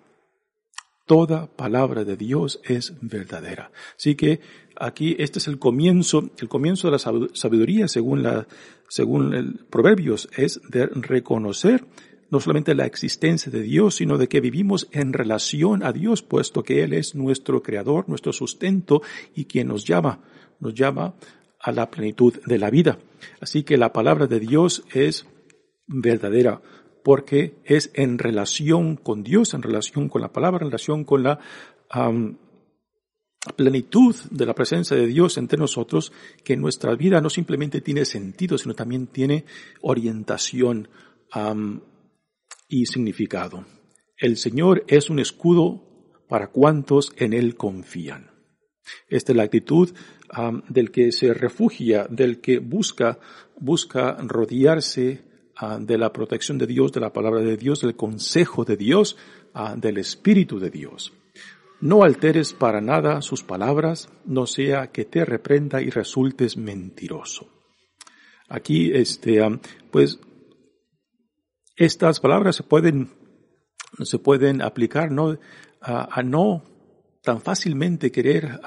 Toda 1.07 1.47
palabra 1.47 2.03
de 2.03 2.17
Dios 2.17 2.59
es 2.65 2.93
verdadera. 3.01 3.71
Así 3.97 4.15
que 4.15 4.41
aquí 4.75 5.15
este 5.19 5.39
es 5.39 5.47
el 5.47 5.57
comienzo, 5.57 6.31
el 6.37 6.49
comienzo 6.49 6.87
de 6.87 6.91
la 6.91 7.29
sabiduría 7.33 7.87
según 7.87 8.23
la, 8.23 8.45
según 8.89 9.33
el 9.33 9.65
Proverbios 9.69 10.27
es 10.35 10.59
de 10.69 10.85
reconocer 10.87 11.85
no 12.29 12.41
solamente 12.41 12.75
la 12.75 12.85
existencia 12.85 13.49
de 13.49 13.61
Dios, 13.61 13.95
sino 13.95 14.17
de 14.17 14.27
que 14.27 14.41
vivimos 14.41 14.89
en 14.91 15.13
relación 15.13 15.81
a 15.81 15.93
Dios, 15.93 16.23
puesto 16.23 16.61
que 16.61 16.83
Él 16.83 16.91
es 16.91 17.15
nuestro 17.15 17.63
creador, 17.63 18.09
nuestro 18.09 18.33
sustento 18.33 19.01
y 19.33 19.45
quien 19.45 19.69
nos 19.69 19.85
llama, 19.85 20.19
nos 20.59 20.73
llama 20.73 21.15
a 21.61 21.71
la 21.71 21.89
plenitud 21.89 22.33
de 22.45 22.59
la 22.59 22.69
vida. 22.69 22.99
Así 23.39 23.63
que 23.63 23.77
la 23.77 23.93
palabra 23.93 24.27
de 24.27 24.41
Dios 24.41 24.83
es 24.93 25.25
verdadera 25.87 26.61
porque 27.07 27.55
es 27.63 27.89
en 27.93 28.17
relación 28.17 28.97
con 28.97 29.23
Dios, 29.23 29.53
en 29.53 29.61
relación 29.61 30.09
con 30.09 30.21
la 30.21 30.33
palabra, 30.33 30.65
en 30.65 30.71
relación 30.71 31.05
con 31.05 31.23
la 31.23 31.39
plenitud 33.55 34.13
de 34.29 34.45
la 34.45 34.53
presencia 34.53 34.97
de 34.97 35.07
Dios 35.07 35.37
entre 35.37 35.57
nosotros, 35.57 36.11
que 36.43 36.57
nuestra 36.57 36.93
vida 36.95 37.21
no 37.21 37.29
simplemente 37.29 37.79
tiene 37.79 38.03
sentido, 38.03 38.57
sino 38.57 38.73
también 38.73 39.07
tiene 39.07 39.45
orientación 39.79 40.89
y 42.67 42.85
significado. 42.87 43.63
El 44.17 44.35
Señor 44.35 44.83
es 44.89 45.09
un 45.09 45.19
escudo 45.19 45.81
para 46.27 46.47
cuantos 46.47 47.13
en 47.15 47.31
Él 47.31 47.55
confían. 47.55 48.31
Esta 49.07 49.31
es 49.31 49.37
la 49.37 49.43
actitud 49.43 49.93
del 50.67 50.91
que 50.91 51.13
se 51.13 51.33
refugia, 51.33 52.05
del 52.09 52.41
que 52.41 52.59
busca, 52.59 53.17
busca 53.57 54.17
rodearse 54.19 55.25
De 55.79 55.97
la 55.97 56.13
protección 56.13 56.57
de 56.57 56.67
Dios, 56.67 56.91
de 56.91 56.99
la 56.99 57.11
palabra 57.11 57.41
de 57.41 57.57
Dios, 57.57 57.81
del 57.81 57.95
consejo 57.95 58.63
de 58.63 58.77
Dios, 58.77 59.17
del 59.77 59.97
Espíritu 59.97 60.59
de 60.59 60.69
Dios. 60.69 61.13
No 61.79 62.03
alteres 62.03 62.53
para 62.53 62.81
nada 62.81 63.21
sus 63.21 63.43
palabras, 63.43 64.09
no 64.25 64.47
sea 64.47 64.91
que 64.91 65.05
te 65.05 65.25
reprenda 65.25 65.81
y 65.81 65.89
resultes 65.89 66.57
mentiroso. 66.57 67.49
Aquí, 68.49 68.91
este, 68.93 69.41
pues, 69.91 70.19
estas 71.75 72.19
palabras 72.19 72.55
se 72.55 72.63
pueden, 72.63 73.11
se 74.03 74.17
pueden 74.17 74.61
aplicar, 74.61 75.11
¿no? 75.11 75.37
A, 75.81 76.23
no 76.23 76.63
tan 77.21 77.41
fácilmente 77.41 78.11
querer 78.11 78.59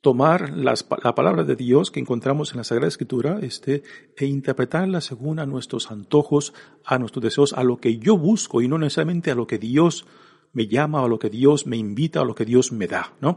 tomar 0.00 0.56
las, 0.56 0.86
la 1.02 1.14
palabra 1.14 1.44
de 1.44 1.56
Dios 1.56 1.90
que 1.90 2.00
encontramos 2.00 2.52
en 2.52 2.58
la 2.58 2.64
Sagrada 2.64 2.88
Escritura 2.88 3.38
este, 3.42 3.82
e 4.16 4.26
interpretarla 4.26 5.00
según 5.00 5.38
a 5.38 5.46
nuestros 5.46 5.90
antojos, 5.90 6.54
a 6.84 6.98
nuestros 6.98 7.22
deseos, 7.22 7.52
a 7.52 7.64
lo 7.64 7.78
que 7.78 7.98
yo 7.98 8.16
busco 8.16 8.62
y 8.62 8.68
no 8.68 8.78
necesariamente 8.78 9.30
a 9.30 9.34
lo 9.34 9.46
que 9.46 9.58
Dios 9.58 10.06
me 10.52 10.66
llama, 10.66 11.04
a 11.04 11.08
lo 11.08 11.18
que 11.18 11.30
Dios 11.30 11.66
me 11.66 11.76
invita, 11.76 12.20
a 12.20 12.24
lo 12.24 12.34
que 12.34 12.44
Dios 12.44 12.72
me 12.72 12.86
da. 12.86 13.12
¿no? 13.20 13.36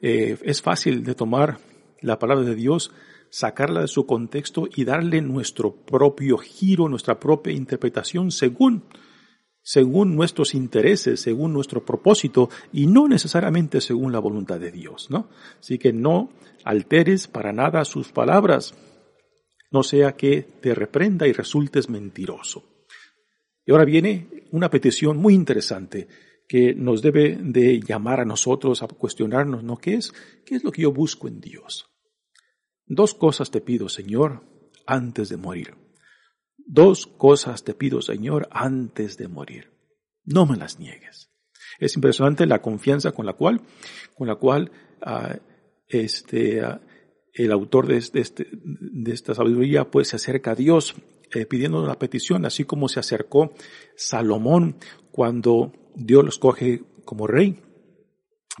Eh, 0.00 0.36
es 0.42 0.62
fácil 0.62 1.04
de 1.04 1.14
tomar 1.14 1.58
la 2.00 2.18
palabra 2.18 2.44
de 2.44 2.54
Dios, 2.54 2.92
sacarla 3.28 3.82
de 3.82 3.88
su 3.88 4.06
contexto 4.06 4.68
y 4.74 4.84
darle 4.84 5.22
nuestro 5.22 5.74
propio 5.74 6.38
giro, 6.38 6.88
nuestra 6.88 7.20
propia 7.20 7.52
interpretación 7.52 8.30
según 8.32 8.82
según 9.70 10.16
nuestros 10.16 10.56
intereses, 10.56 11.20
según 11.20 11.52
nuestro 11.52 11.84
propósito 11.84 12.50
y 12.72 12.88
no 12.88 13.06
necesariamente 13.06 13.80
según 13.80 14.10
la 14.10 14.18
voluntad 14.18 14.58
de 14.58 14.72
Dios, 14.72 15.08
¿no? 15.10 15.28
Así 15.60 15.78
que 15.78 15.92
no 15.92 16.32
alteres 16.64 17.28
para 17.28 17.52
nada 17.52 17.84
sus 17.84 18.10
palabras, 18.10 18.74
no 19.70 19.84
sea 19.84 20.16
que 20.16 20.42
te 20.42 20.74
reprenda 20.74 21.28
y 21.28 21.32
resultes 21.32 21.88
mentiroso. 21.88 22.64
Y 23.64 23.70
ahora 23.70 23.84
viene 23.84 24.48
una 24.50 24.70
petición 24.70 25.18
muy 25.18 25.34
interesante 25.34 26.08
que 26.48 26.74
nos 26.74 27.00
debe 27.00 27.38
de 27.40 27.78
llamar 27.78 28.18
a 28.18 28.24
nosotros 28.24 28.82
a 28.82 28.88
cuestionarnos, 28.88 29.62
¿no? 29.62 29.76
¿Qué 29.76 29.94
es, 29.94 30.12
qué 30.44 30.56
es 30.56 30.64
lo 30.64 30.72
que 30.72 30.82
yo 30.82 30.92
busco 30.92 31.28
en 31.28 31.40
Dios? 31.40 31.86
Dos 32.86 33.14
cosas 33.14 33.52
te 33.52 33.60
pido, 33.60 33.88
Señor, 33.88 34.42
antes 34.84 35.28
de 35.28 35.36
morir. 35.36 35.76
Dos 36.72 37.08
cosas 37.08 37.64
te 37.64 37.74
pido, 37.74 38.00
Señor, 38.00 38.48
antes 38.52 39.16
de 39.16 39.26
morir. 39.26 39.72
No 40.24 40.46
me 40.46 40.56
las 40.56 40.78
niegues. 40.78 41.28
Es 41.80 41.96
impresionante 41.96 42.46
la 42.46 42.62
confianza 42.62 43.10
con 43.10 43.26
la 43.26 43.32
cual, 43.32 43.62
con 44.14 44.28
la 44.28 44.36
cual 44.36 44.70
uh, 45.04 45.36
este, 45.88 46.64
uh, 46.64 46.78
el 47.34 47.50
autor 47.50 47.88
de, 47.88 47.96
este, 47.96 48.46
de, 48.52 49.12
esta 49.12 49.34
sabiduría 49.34 49.90
pues 49.90 50.10
se 50.10 50.16
acerca 50.16 50.52
a 50.52 50.54
Dios 50.54 50.94
eh, 51.34 51.44
pidiendo 51.44 51.82
una 51.82 51.98
petición, 51.98 52.46
así 52.46 52.62
como 52.62 52.88
se 52.88 53.00
acercó 53.00 53.52
Salomón 53.96 54.76
cuando 55.10 55.72
Dios 55.96 56.22
lo 56.22 56.28
escoge 56.28 56.84
como 57.04 57.26
rey 57.26 57.60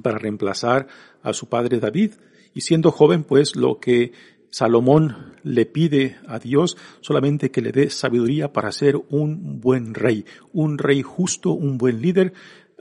para 0.02 0.18
reemplazar 0.18 0.88
a 1.22 1.32
su 1.32 1.48
padre 1.48 1.78
David. 1.78 2.14
Y 2.54 2.62
siendo 2.62 2.90
joven, 2.90 3.22
pues 3.22 3.54
lo 3.54 3.78
que 3.78 4.10
Salomón 4.50 5.34
le 5.42 5.64
pide 5.66 6.16
a 6.26 6.38
Dios 6.38 6.76
solamente 7.00 7.50
que 7.50 7.62
le 7.62 7.72
dé 7.72 7.90
sabiduría 7.90 8.52
para 8.52 8.72
ser 8.72 8.96
un 9.08 9.60
buen 9.60 9.94
rey, 9.94 10.24
un 10.52 10.78
rey 10.78 11.02
justo, 11.02 11.52
un 11.52 11.78
buen 11.78 12.02
líder, 12.02 12.32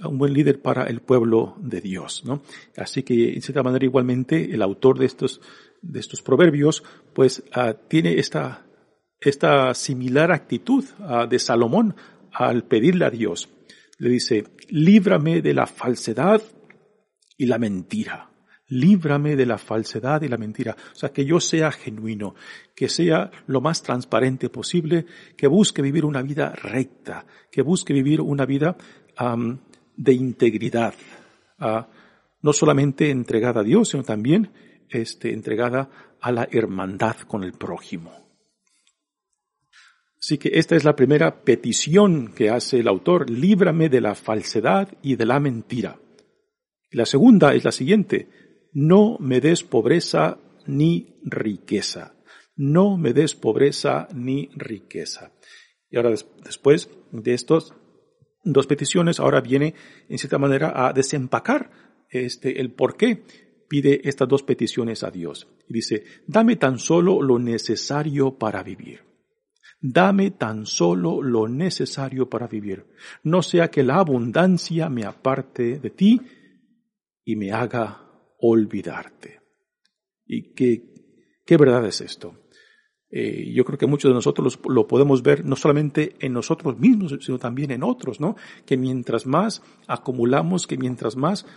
un 0.04 0.18
buen 0.18 0.34
líder 0.34 0.62
para 0.62 0.86
el 0.86 1.02
pueblo 1.02 1.56
de 1.60 1.82
Dios, 1.82 2.24
¿no? 2.26 2.42
Así 2.78 3.04
que, 3.04 3.34
en 3.34 3.42
cierta 3.42 3.64
manera, 3.64 3.86
igualmente, 3.86 4.54
el 4.54 4.62
autor 4.62 4.98
de 4.98 5.06
estos, 5.06 5.42
de 5.82 6.00
estos 6.00 6.22
proverbios, 6.22 6.84
pues, 7.14 7.44
uh, 7.56 7.74
tiene 7.88 8.18
esta, 8.18 8.66
esta 9.20 9.74
similar 9.74 10.32
actitud 10.32 10.86
uh, 11.00 11.28
de 11.28 11.40
Salomón 11.40 11.96
al 12.32 12.64
pedirle 12.64 13.06
a 13.06 13.10
Dios. 13.10 13.50
Le 13.98 14.10
dice, 14.10 14.46
líbrame 14.70 15.42
de 15.42 15.54
la 15.54 15.68
falsedad 15.68 16.42
y 17.38 17.46
la 17.46 17.58
mentira 17.58 18.29
líbrame 18.70 19.36
de 19.36 19.46
la 19.46 19.58
falsedad 19.58 20.22
y 20.22 20.28
la 20.28 20.38
mentira. 20.38 20.76
O 20.94 20.96
sea, 20.96 21.10
que 21.10 21.26
yo 21.26 21.40
sea 21.40 21.72
genuino, 21.72 22.36
que 22.76 22.90
sea 22.90 23.32
lo 23.48 23.62
más 23.62 23.84
transparente 23.84 24.50
posible, 24.50 25.06
que 25.36 25.48
busque 25.48 25.82
vivir 25.82 26.06
una 26.06 26.22
vida 26.22 26.52
recta, 26.52 27.26
que 27.52 27.62
busque 27.62 27.94
vivir 27.94 28.22
una 28.22 28.46
vida 28.46 28.78
de 29.98 30.14
integridad, 30.14 30.94
uh, 31.60 31.82
no 32.42 32.54
solamente 32.54 33.10
entregada 33.10 33.62
a 33.62 33.64
Dios, 33.64 33.90
sino 33.90 34.04
también 34.04 34.52
este, 34.88 35.34
entregada 35.34 35.90
a 36.22 36.32
la 36.32 36.48
hermandad 36.50 37.18
con 37.28 37.44
el 37.44 37.54
prójimo. 37.54 38.14
Así 40.22 40.38
que 40.38 40.52
esta 40.54 40.76
es 40.76 40.84
la 40.84 40.96
primera 40.96 41.44
petición 41.44 42.34
que 42.34 42.50
hace 42.50 42.80
el 42.80 42.88
autor, 42.88 43.30
líbrame 43.30 43.90
de 43.90 44.02
la 44.02 44.16
falsedad 44.16 44.90
y 45.02 45.16
de 45.16 45.26
la 45.26 45.40
mentira. 45.40 45.98
La 46.92 47.06
segunda 47.06 47.54
es 47.54 47.64
la 47.64 47.72
siguiente, 47.72 48.28
no 48.74 49.18
me 49.20 49.42
des 49.42 49.64
pobreza 49.64 50.38
ni 50.68 51.20
riqueza. 51.24 52.16
No 52.56 52.98
me 52.98 53.14
des 53.14 53.36
pobreza 53.36 54.08
ni 54.14 54.50
riqueza. 54.56 55.32
Y 55.90 55.98
ahora 55.98 56.12
después 56.44 56.90
de 57.12 57.34
estos 57.34 57.74
dos 58.44 58.68
peticiones, 58.68 59.20
ahora 59.20 59.42
viene 59.42 59.74
en 60.08 60.18
cierta 60.18 60.38
manera 60.38 60.88
a 60.88 60.94
desempacar 60.94 61.72
este, 62.10 62.60
el 62.60 62.72
por 62.74 62.96
qué 62.96 63.24
pide 63.68 64.08
estas 64.08 64.28
dos 64.28 64.44
peticiones 64.44 65.04
a 65.04 65.12
Dios. 65.12 65.48
Y 65.68 65.74
dice, 65.74 66.04
dame 66.28 66.56
tan 66.56 66.80
solo 66.80 67.22
lo 67.22 67.40
necesario 67.40 68.38
para 68.38 68.64
vivir. 68.64 69.02
Dame 69.82 70.32
tan 70.32 70.66
solo 70.66 71.22
lo 71.22 71.48
necesario 71.48 72.30
para 72.30 72.48
vivir. 72.48 72.86
No 73.24 73.42
sea 73.42 73.70
que 73.70 73.84
la 73.84 73.96
abundancia 73.96 74.90
me 74.90 75.06
aparte 75.06 75.80
de 75.80 75.90
ti 75.90 76.22
y 77.24 77.36
me 77.38 77.54
haga 77.54 78.09
olvidarte. 78.39 79.41
¿Y 80.25 80.53
qué, 80.53 80.84
qué 81.46 81.58
verdad 81.58 81.86
es 81.86 82.01
esto? 82.01 82.36
Eh, 83.12 83.51
yo 83.53 83.65
creo 83.65 83.79
que 83.79 83.88
muchos 83.88 84.10
de 84.10 84.13
nosotros 84.13 84.60
lo 84.67 84.88
podemos 84.88 85.24
ver 85.24 85.43
no 85.43 85.55
solamente 85.55 86.15
en 86.19 86.34
nosotros 86.34 86.77
mismos, 86.77 87.17
sino 87.22 87.39
también 87.39 87.72
en 87.72 87.84
otros, 87.84 88.19
¿no? 88.19 88.36
Que 88.65 88.77
mientras 88.77 89.25
más 89.25 89.63
acumulamos, 89.88 90.67
que 90.67 90.77
mientras 90.77 91.15
más 91.15 91.48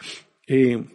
eh, 0.47 0.87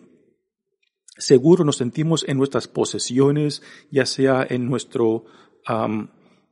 seguro 1.18 1.64
nos 1.64 1.78
sentimos 1.78 2.26
en 2.28 2.38
nuestras 2.38 2.68
posesiones, 2.68 3.62
ya 3.92 4.06
sea 4.06 4.46
en 4.50 4.68
nuestro, 4.68 5.26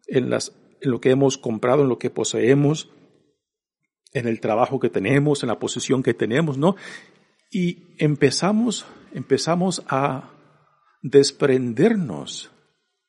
en 0.07 0.29
las, 0.29 0.55
en 0.81 0.91
lo 0.91 1.01
que 1.01 1.11
hemos 1.11 1.37
comprado, 1.39 1.81
en 1.81 1.89
lo 1.89 1.97
que 1.97 2.11
poseemos, 2.11 2.89
en 4.13 4.27
el 4.27 4.39
trabajo 4.39 4.79
que 4.79 4.89
tenemos, 4.89 5.43
en 5.43 5.49
la 5.49 5.59
posición 5.59 6.03
que 6.03 6.13
tenemos, 6.13 6.57
¿no? 6.57 6.75
Y 7.55 7.95
empezamos, 8.00 8.85
empezamos 9.13 9.81
a 9.88 10.29
desprendernos 11.01 12.51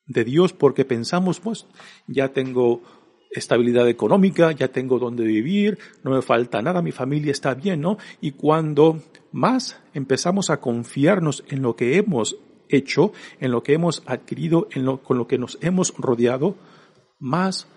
de 0.05 0.23
Dios 0.23 0.53
porque 0.53 0.85
pensamos, 0.85 1.41
pues, 1.41 1.67
ya 2.07 2.29
tengo 2.29 2.81
estabilidad 3.29 3.89
económica, 3.89 4.53
ya 4.53 4.69
tengo 4.69 4.99
donde 4.99 5.25
vivir, 5.25 5.79
no 6.01 6.11
me 6.11 6.21
falta 6.21 6.61
nada, 6.61 6.81
mi 6.81 6.93
familia 6.93 7.33
está 7.33 7.55
bien, 7.55 7.81
¿no? 7.81 7.97
Y 8.21 8.31
cuando 8.31 9.01
más 9.33 9.81
empezamos 9.93 10.49
a 10.49 10.61
confiarnos 10.61 11.43
en 11.49 11.61
lo 11.61 11.75
que 11.75 11.97
hemos 11.97 12.37
hecho, 12.69 13.11
en 13.41 13.51
lo 13.51 13.63
que 13.63 13.73
hemos 13.73 14.01
adquirido, 14.05 14.69
en 14.71 14.85
lo, 14.85 15.03
con 15.03 15.17
lo 15.17 15.27
que 15.27 15.37
nos 15.37 15.57
hemos 15.59 15.93
rodeado, 15.97 16.55
más, 17.19 17.67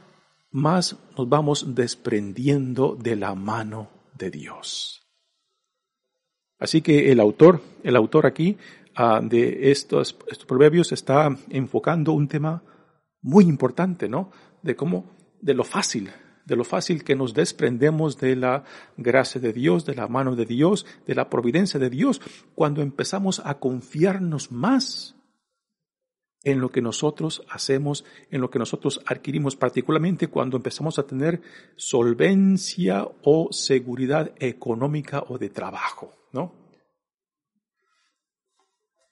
más 0.52 0.96
nos 1.18 1.28
vamos 1.28 1.74
desprendiendo 1.74 2.94
de 2.94 3.16
la 3.16 3.34
mano 3.34 3.90
de 4.14 4.30
Dios. 4.30 4.99
Así 6.60 6.82
que 6.82 7.10
el 7.10 7.18
autor, 7.18 7.62
el 7.82 7.96
autor 7.96 8.26
aquí 8.26 8.58
ah, 8.94 9.20
de 9.22 9.70
estos, 9.70 10.16
estos 10.28 10.46
proverbios 10.46 10.92
está 10.92 11.34
enfocando 11.48 12.12
un 12.12 12.28
tema 12.28 12.62
muy 13.22 13.44
importante, 13.44 14.08
¿no? 14.08 14.30
De 14.62 14.76
cómo 14.76 15.10
de 15.40 15.54
lo 15.54 15.64
fácil, 15.64 16.10
de 16.44 16.56
lo 16.56 16.64
fácil 16.64 17.02
que 17.02 17.16
nos 17.16 17.32
desprendemos 17.32 18.18
de 18.18 18.36
la 18.36 18.64
gracia 18.98 19.40
de 19.40 19.54
Dios, 19.54 19.86
de 19.86 19.94
la 19.94 20.06
mano 20.06 20.36
de 20.36 20.44
Dios, 20.44 20.86
de 21.06 21.14
la 21.14 21.30
providencia 21.30 21.80
de 21.80 21.88
Dios, 21.88 22.20
cuando 22.54 22.82
empezamos 22.82 23.40
a 23.44 23.58
confiarnos 23.58 24.52
más 24.52 25.16
en 26.42 26.60
lo 26.60 26.70
que 26.70 26.82
nosotros 26.82 27.42
hacemos, 27.50 28.04
en 28.30 28.40
lo 28.40 28.50
que 28.50 28.58
nosotros 28.58 29.00
adquirimos, 29.06 29.56
particularmente 29.56 30.28
cuando 30.28 30.56
empezamos 30.56 30.98
a 30.98 31.06
tener 31.06 31.40
solvencia 31.76 33.06
o 33.22 33.48
seguridad 33.50 34.32
económica 34.38 35.24
o 35.28 35.38
de 35.38 35.50
trabajo, 35.50 36.19
¿no? 36.32 36.60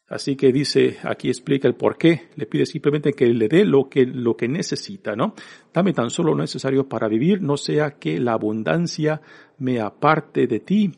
Así 0.08 0.36
que 0.36 0.52
dice, 0.52 0.96
aquí 1.02 1.28
explica 1.28 1.68
el 1.68 1.74
por 1.74 1.98
qué. 1.98 2.30
Le 2.36 2.46
pide 2.46 2.64
simplemente 2.64 3.12
que 3.12 3.26
le 3.26 3.46
dé 3.46 3.64
lo 3.64 3.90
que, 3.90 4.06
lo 4.06 4.36
que 4.36 4.48
necesita, 4.48 5.14
¿no? 5.14 5.34
Dame 5.72 5.92
tan 5.92 6.08
solo 6.08 6.32
lo 6.32 6.40
necesario 6.40 6.88
para 6.88 7.08
vivir, 7.08 7.42
no 7.42 7.58
sea 7.58 7.98
que 7.98 8.18
la 8.18 8.32
abundancia 8.32 9.20
me 9.58 9.80
aparte 9.80 10.46
de 10.46 10.60
ti 10.60 10.92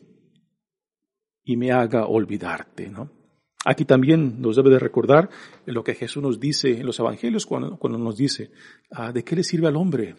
y 1.43 1.57
me 1.57 1.71
haga 1.71 2.05
olvidarte, 2.05 2.89
¿no? 2.89 3.11
Aquí 3.65 3.85
también 3.85 4.41
nos 4.41 4.55
debe 4.55 4.71
de 4.71 4.79
recordar 4.79 5.29
lo 5.65 5.83
que 5.83 5.93
Jesús 5.93 6.23
nos 6.23 6.39
dice 6.39 6.79
en 6.79 6.85
los 6.85 6.99
evangelios 6.99 7.45
cuando, 7.45 7.77
cuando 7.77 7.99
nos 7.99 8.15
dice, 8.15 8.51
ah, 8.91 9.11
¿de 9.11 9.23
qué 9.23 9.35
le 9.35 9.43
sirve 9.43 9.67
al 9.67 9.75
hombre 9.75 10.15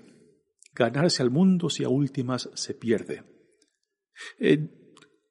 ganarse 0.75 1.23
al 1.23 1.31
mundo 1.31 1.69
si 1.71 1.83
a 1.83 1.89
últimas 1.89 2.51
se 2.55 2.75
pierde? 2.75 3.25
Eh, 4.39 4.82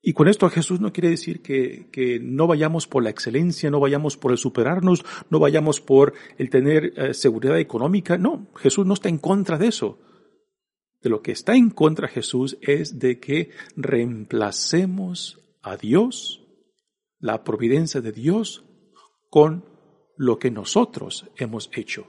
y 0.03 0.13
con 0.13 0.27
esto 0.27 0.49
Jesús 0.49 0.79
no 0.79 0.91
quiere 0.91 1.09
decir 1.09 1.41
que, 1.41 1.87
que, 1.91 2.19
no 2.19 2.47
vayamos 2.47 2.87
por 2.87 3.03
la 3.03 3.11
excelencia, 3.11 3.69
no 3.69 3.79
vayamos 3.79 4.17
por 4.17 4.31
el 4.31 4.39
superarnos, 4.39 5.05
no 5.29 5.37
vayamos 5.37 5.79
por 5.79 6.13
el 6.39 6.49
tener 6.49 6.93
eh, 6.95 7.13
seguridad 7.13 7.59
económica. 7.59 8.17
No, 8.17 8.47
Jesús 8.55 8.85
no 8.87 8.95
está 8.95 9.09
en 9.09 9.19
contra 9.19 9.59
de 9.59 9.67
eso. 9.67 9.99
De 11.01 11.09
lo 11.09 11.21
que 11.21 11.31
está 11.31 11.55
en 11.55 11.69
contra 11.69 12.07
Jesús 12.07 12.57
es 12.61 12.97
de 12.97 13.19
que 13.19 13.51
reemplacemos 13.75 15.39
a 15.61 15.77
Dios, 15.77 16.47
la 17.19 17.43
providencia 17.43 18.01
de 18.01 18.11
Dios, 18.11 18.65
con 19.29 19.65
lo 20.17 20.39
que 20.39 20.49
nosotros 20.49 21.27
hemos 21.37 21.69
hecho. 21.73 22.07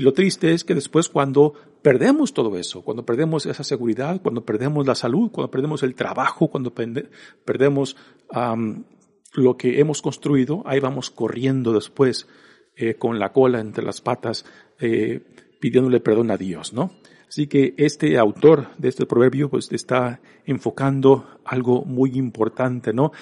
Y 0.00 0.02
lo 0.02 0.14
triste 0.14 0.54
es 0.54 0.64
que 0.64 0.74
después 0.74 1.10
cuando 1.10 1.52
perdemos 1.82 2.32
todo 2.32 2.56
eso, 2.56 2.80
cuando 2.80 3.04
perdemos 3.04 3.44
esa 3.44 3.62
seguridad, 3.62 4.22
cuando 4.22 4.46
perdemos 4.46 4.86
la 4.86 4.94
salud, 4.94 5.30
cuando 5.30 5.50
perdemos 5.50 5.82
el 5.82 5.94
trabajo, 5.94 6.48
cuando 6.48 6.72
perdemos 6.72 7.98
lo 9.34 9.56
que 9.58 9.78
hemos 9.78 10.00
construido, 10.00 10.62
ahí 10.64 10.80
vamos 10.80 11.10
corriendo 11.10 11.74
después 11.74 12.26
eh, 12.76 12.94
con 12.94 13.18
la 13.18 13.30
cola 13.34 13.60
entre 13.60 13.84
las 13.84 14.00
patas, 14.00 14.46
eh, 14.78 15.20
pidiéndole 15.60 16.00
perdón 16.00 16.30
a 16.30 16.38
Dios, 16.38 16.72
¿no? 16.72 16.92
Así 17.28 17.46
que 17.46 17.74
este 17.76 18.16
autor 18.16 18.68
de 18.78 18.88
este 18.88 19.04
proverbio 19.04 19.50
pues 19.50 19.70
está 19.70 20.22
enfocando 20.46 21.26
algo 21.44 21.84
muy 21.84 22.12
importante, 22.16 22.94
¿no? 22.94 23.12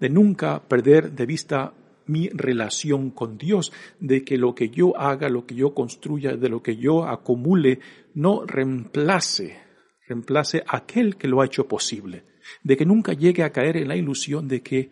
de 0.00 0.08
nunca 0.08 0.62
perder 0.66 1.12
de 1.12 1.26
vista 1.26 1.74
mi 2.06 2.28
relación 2.28 3.10
con 3.10 3.38
Dios, 3.38 3.72
de 4.00 4.24
que 4.24 4.36
lo 4.36 4.54
que 4.54 4.70
yo 4.70 4.96
haga, 4.98 5.28
lo 5.28 5.46
que 5.46 5.54
yo 5.54 5.74
construya, 5.74 6.36
de 6.36 6.48
lo 6.48 6.62
que 6.62 6.76
yo 6.76 7.04
acumule, 7.04 7.80
no 8.14 8.44
reemplace, 8.44 9.58
reemplace 10.06 10.62
aquel 10.66 11.16
que 11.16 11.28
lo 11.28 11.40
ha 11.40 11.46
hecho 11.46 11.66
posible, 11.66 12.24
de 12.62 12.76
que 12.76 12.86
nunca 12.86 13.12
llegue 13.12 13.42
a 13.42 13.52
caer 13.52 13.76
en 13.76 13.88
la 13.88 13.96
ilusión 13.96 14.48
de 14.48 14.62
que 14.62 14.90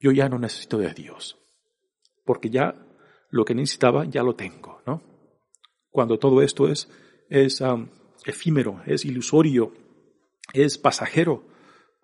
yo 0.00 0.12
ya 0.12 0.28
no 0.28 0.38
necesito 0.38 0.78
de 0.78 0.92
Dios, 0.94 1.36
porque 2.24 2.50
ya 2.50 2.74
lo 3.30 3.44
que 3.44 3.54
necesitaba 3.54 4.04
ya 4.04 4.22
lo 4.22 4.34
tengo, 4.34 4.80
¿no? 4.86 5.02
Cuando 5.90 6.18
todo 6.18 6.42
esto 6.42 6.68
es, 6.68 6.88
es 7.28 7.60
um, 7.60 7.88
efímero, 8.24 8.82
es 8.86 9.04
ilusorio, 9.04 9.72
es 10.52 10.78
pasajero, 10.78 11.44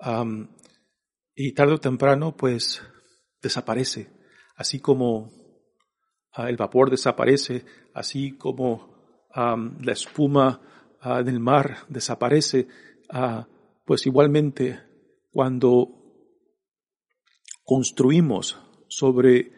um, 0.04 0.48
y 1.34 1.52
tarde 1.52 1.74
o 1.74 1.78
temprano, 1.78 2.36
pues 2.36 2.82
desaparece, 3.44 4.10
así 4.56 4.80
como 4.80 5.30
ah, 6.32 6.48
el 6.50 6.56
vapor 6.56 6.90
desaparece, 6.90 7.64
así 7.94 8.32
como 8.36 8.92
la 9.34 9.92
espuma 9.92 10.60
uh, 11.04 11.22
del 11.24 11.40
mar 11.40 11.78
desaparece, 11.88 12.68
ah, 13.10 13.46
pues 13.84 14.06
igualmente 14.06 14.80
cuando 15.32 15.88
construimos 17.64 18.58
sobre 18.88 19.50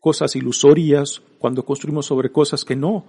cosas 0.00 0.34
ilusorias, 0.36 1.22
cuando 1.38 1.64
construimos 1.64 2.06
sobre 2.06 2.32
cosas 2.32 2.64
que 2.64 2.76
no, 2.76 3.06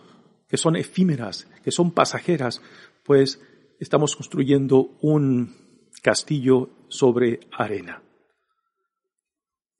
que 0.48 0.58
son 0.58 0.76
efímeras, 0.76 1.48
que 1.64 1.72
son 1.72 1.92
pasajeras, 1.92 2.62
pues 3.06 3.42
estamos 3.80 4.16
construyendo 4.16 4.98
un 5.02 5.56
castillo 6.02 6.70
sobre 6.90 7.40
arena. 7.52 8.04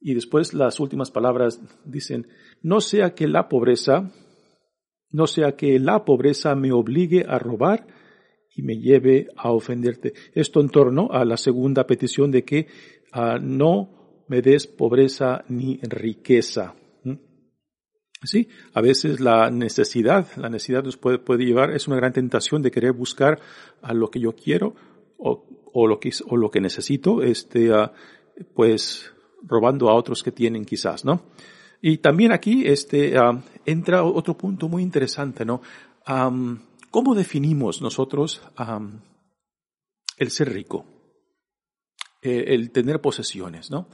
Y 0.02 0.14
después 0.14 0.54
las 0.54 0.80
últimas 0.80 1.12
palabras 1.12 1.62
dicen, 1.86 2.28
no 2.62 2.80
sea 2.80 3.14
que 3.14 3.28
la 3.28 3.50
pobreza, 3.50 4.12
no 5.12 5.28
sea 5.28 5.56
que 5.56 5.80
la 5.80 6.06
pobreza 6.06 6.56
me 6.56 6.72
obligue 6.72 7.26
a 7.28 7.38
robar 7.38 7.86
y 8.56 8.62
me 8.62 8.78
lleve 8.78 9.28
a 9.36 9.52
ofenderte. 9.52 10.14
Esto 10.34 10.62
en 10.62 10.70
torno 10.70 11.10
a 11.12 11.26
la 11.26 11.38
segunda 11.38 11.86
petición 11.86 12.32
de 12.32 12.44
que 12.44 12.68
ah, 13.12 13.38
no 13.42 14.24
me 14.28 14.42
des 14.42 14.68
pobreza 14.68 15.44
ni 15.50 15.80
riqueza. 15.82 16.76
¿Mm? 17.04 17.16
Sí, 18.24 18.48
a 18.74 18.82
veces 18.82 19.20
la 19.20 19.50
necesidad, 19.50 20.28
la 20.38 20.50
necesidad 20.50 20.84
nos 20.84 20.98
puede, 20.98 21.20
puede 21.20 21.46
llevar, 21.46 21.72
es 21.72 21.88
una 21.88 21.98
gran 21.98 22.14
tentación 22.14 22.62
de 22.62 22.72
querer 22.72 22.94
buscar 22.94 23.40
a 23.82 23.94
lo 23.94 24.10
que 24.10 24.20
yo 24.20 24.34
quiero 24.34 24.76
o, 25.18 25.46
o 25.74 25.88
lo 25.88 26.00
que, 26.00 26.12
o 26.28 26.38
lo 26.38 26.50
que 26.50 26.62
necesito, 26.62 27.22
este, 27.22 27.72
uh, 27.72 27.90
pues 28.54 29.14
robando 29.44 29.90
a 29.90 29.94
otros 29.94 30.24
que 30.24 30.32
tienen 30.32 30.66
quizás, 30.66 31.06
¿no? 31.06 31.24
Y 31.82 32.00
también 32.00 32.32
aquí 32.32 32.64
este, 32.66 33.18
ah, 33.18 33.42
entra 33.66 34.04
otro 34.04 34.38
punto 34.38 34.68
muy 34.68 34.84
interesante, 34.84 35.46
¿no? 35.46 35.62
¿Cómo 36.92 37.14
definimos 37.14 37.82
nosotros 37.82 38.42
el 40.18 40.32
ser 40.32 40.52
rico? 40.52 40.86
eh, 42.22 42.46
el 42.48 42.72
tener 42.72 43.00
posesiones, 43.02 43.72
¿no? 43.72 43.88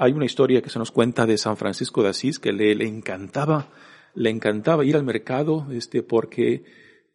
hay 0.00 0.12
una 0.12 0.24
historia 0.24 0.62
que 0.62 0.70
se 0.70 0.78
nos 0.78 0.90
cuenta 0.90 1.26
de 1.26 1.36
San 1.36 1.58
Francisco 1.58 2.02
de 2.02 2.08
Asís 2.08 2.38
que 2.38 2.50
le, 2.50 2.74
le 2.74 2.86
encantaba, 2.86 3.68
le 4.14 4.30
encantaba 4.30 4.84
ir 4.86 4.96
al 4.96 5.04
mercado, 5.04 5.66
este, 5.70 6.02
porque 6.02 6.64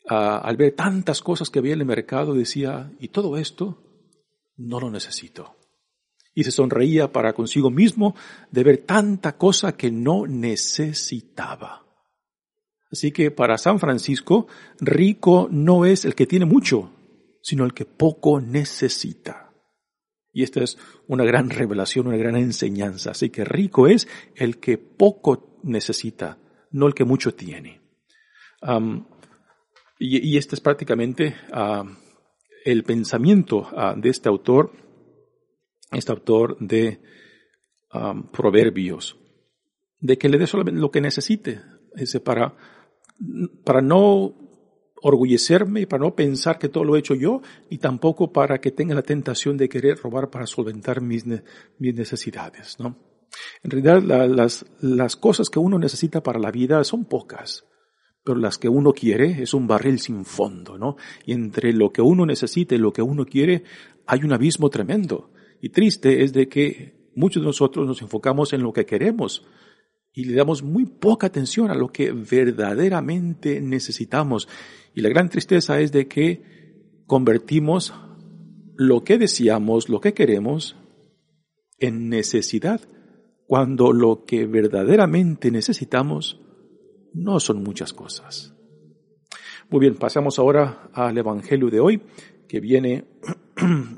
ah, 0.08 0.38
al 0.38 0.58
ver 0.58 0.73
tantas 0.73 1.21
cosas 1.21 1.49
que 1.49 1.58
había 1.58 1.73
en 1.73 1.80
el 1.80 1.88
mercado 1.88 2.36
decía, 2.36 2.91
y 2.99 3.08
todo 3.08 3.38
esto 3.38 3.82
no 4.58 4.80
lo 4.80 4.91
necesito. 4.91 5.56
Y 6.34 6.43
se 6.43 6.52
sonreía 6.52 7.12
para 7.12 7.34
consigo 7.34 7.69
mismo 7.69 8.15
de 8.52 8.63
ver 8.63 8.78
tanta 8.80 9.38
cosa 9.38 9.78
que 9.78 9.91
no 9.91 10.26
necesitaba. 10.26 11.84
Así 12.91 13.12
que 13.12 13.32
para 13.32 13.58
San 13.58 13.80
Francisco, 13.80 14.48
rico 14.80 15.48
no 15.52 15.86
es 15.86 16.06
el 16.06 16.13
que 16.13 16.28
tiene 16.28 16.46
mucho, 16.46 16.91
sino 17.41 17.65
el 17.65 17.74
que 17.74 17.86
poco 17.86 18.39
necesita. 18.39 19.52
Y 20.32 20.43
esta 20.43 20.63
es 20.63 20.78
una 21.08 21.24
gran 21.24 21.50
revelación, 21.50 22.08
una 22.08 22.17
gran 22.17 22.36
enseñanza. 22.36 23.12
Así 23.12 23.30
que 23.30 23.46
rico 23.46 23.88
es 23.88 24.08
el 24.36 24.60
que 24.60 24.78
poco 24.78 25.60
necesita, 25.63 26.38
no 26.72 26.88
el 26.88 26.93
que 26.93 27.04
mucho 27.04 27.34
tiene. 27.34 27.82
y, 30.00 30.38
este 30.38 30.56
es 30.56 30.62
prácticamente 30.62 31.36
el 32.65 32.84
pensamiento 32.84 33.67
ah, 33.76 33.96
de 33.98 34.10
este 34.10 34.30
autor, 34.30 34.72
este 35.94 36.12
autor 36.12 36.58
de 36.60 37.00
Proverbios, 38.32 39.18
de 40.00 40.18
que 40.18 40.30
le 40.30 40.38
dé 40.38 40.48
solamente 40.48 40.82
lo 40.82 40.92
que 40.92 41.02
necesite, 41.02 41.62
ese 41.96 42.20
para, 42.20 42.56
para 43.64 43.82
no 43.82 44.36
orgullecerme, 45.04 45.86
para 45.86 46.04
no 46.04 46.16
pensar 46.16 46.58
que 46.58 46.70
todo 46.70 46.84
lo 46.86 46.96
he 46.96 47.00
hecho 47.00 47.14
yo, 47.14 47.42
y 47.70 47.78
tampoco 47.78 48.32
para 48.32 48.60
que 48.60 48.72
tenga 48.72 48.96
la 48.96 49.04
tentación 49.04 49.58
de 49.58 49.70
querer 49.70 49.98
robar 49.98 50.30
para 50.30 50.48
solventar 50.48 51.02
mis, 51.02 51.26
mis 51.26 51.96
necesidades, 51.96 52.78
¿no? 52.80 52.98
En 53.64 53.72
realidad, 53.72 54.02
las, 54.28 54.66
las 54.80 55.16
cosas 55.16 55.50
que 55.50 55.60
uno 55.60 55.80
necesita 55.80 56.22
para 56.22 56.40
la 56.40 56.52
vida 56.52 56.84
son 56.84 57.06
pocas, 57.06 57.66
pero 58.24 58.38
las 58.38 58.58
que 58.58 58.70
uno 58.70 58.94
quiere 58.94 59.42
es 59.42 59.54
un 59.54 59.68
barril 59.68 60.00
sin 60.00 60.24
fondo, 60.24 60.78
¿no? 60.78 60.96
Y 61.26 61.34
entre 61.34 61.74
lo 61.74 61.92
que 61.92 62.02
uno 62.02 62.26
necesita 62.26 62.76
y 62.76 62.78
lo 62.78 62.94
que 62.94 63.02
uno 63.02 63.26
quiere 63.26 63.64
hay 64.06 64.24
un 64.24 64.34
abismo 64.34 64.70
tremendo. 64.70 65.32
Y 65.63 65.69
triste 65.69 66.23
es 66.26 66.34
de 66.34 66.49
que 66.49 67.10
muchos 67.15 67.41
de 67.41 67.47
nosotros 67.47 67.88
nos 67.88 68.02
enfocamos 68.02 68.52
en 68.52 68.63
lo 68.63 68.73
que 68.73 68.86
queremos, 68.86 69.45
y 70.12 70.26
le 70.26 70.36
damos 70.36 70.62
muy 70.62 70.86
poca 70.86 71.28
atención 71.28 71.71
a 71.71 71.73
lo 71.73 71.88
que 71.88 72.12
verdaderamente 72.12 73.62
necesitamos. 73.62 74.49
Y 74.93 74.99
la 74.99 75.08
gran 75.08 75.30
tristeza 75.30 75.80
es 75.80 75.93
de 75.93 76.10
que 76.10 77.04
convertimos 77.08 77.93
lo 78.76 79.06
que 79.06 79.17
deseamos, 79.17 79.88
lo 79.88 80.02
que 80.02 80.13
queremos, 80.13 80.76
en 81.80 82.10
necesidad, 82.10 82.82
cuando 83.47 83.93
lo 83.93 84.26
que 84.26 84.45
verdaderamente 84.45 85.49
necesitamos 85.49 86.41
no 87.13 87.39
son 87.39 87.63
muchas 87.63 87.93
cosas. 87.93 88.54
Muy 89.69 89.80
bien, 89.80 89.95
pasamos 89.95 90.39
ahora 90.39 90.89
al 90.91 91.17
Evangelio 91.17 91.69
de 91.69 91.80
hoy, 91.80 92.02
que 92.49 92.60
viene 92.60 93.06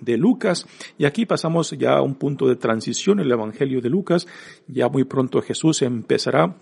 de 0.02 0.18
Lucas. 0.18 0.68
Y 0.98 1.06
aquí 1.06 1.26
pasamos 1.26 1.72
ya 1.72 1.98
a 1.98 2.02
un 2.02 2.16
punto 2.16 2.48
de 2.48 2.56
transición 2.56 3.20
en 3.20 3.26
el 3.26 3.32
Evangelio 3.32 3.82
de 3.82 3.90
Lucas. 3.90 4.28
Ya 4.68 4.90
muy 4.90 5.04
pronto 5.04 5.42
Jesús 5.42 5.82
empezará 5.82 6.56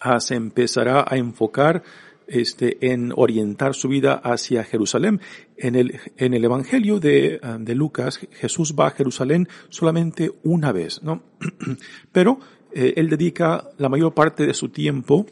a, 0.00 0.20
se 0.20 0.34
empezará 0.34 1.04
a 1.08 1.16
enfocar 1.16 1.82
este, 2.26 2.92
en 2.92 3.12
orientar 3.16 3.74
su 3.74 3.88
vida 3.88 4.14
hacia 4.14 4.64
Jerusalén. 4.64 5.20
En 5.56 5.74
el, 5.74 5.98
en 6.16 6.34
el 6.34 6.44
Evangelio 6.44 7.00
de, 7.00 7.40
de 7.60 7.74
Lucas, 7.74 8.20
Jesús 8.32 8.74
va 8.78 8.88
a 8.88 8.92
Jerusalén 8.92 9.48
solamente 9.70 10.30
una 10.44 10.72
vez, 10.72 11.02
¿no? 11.02 11.22
Pero 12.12 12.38
eh, 12.72 12.94
él 12.96 13.08
dedica 13.08 13.70
la 13.78 13.88
mayor 13.88 14.14
parte 14.14 14.46
de 14.46 14.54
su 14.54 14.68
tiempo 14.68 15.26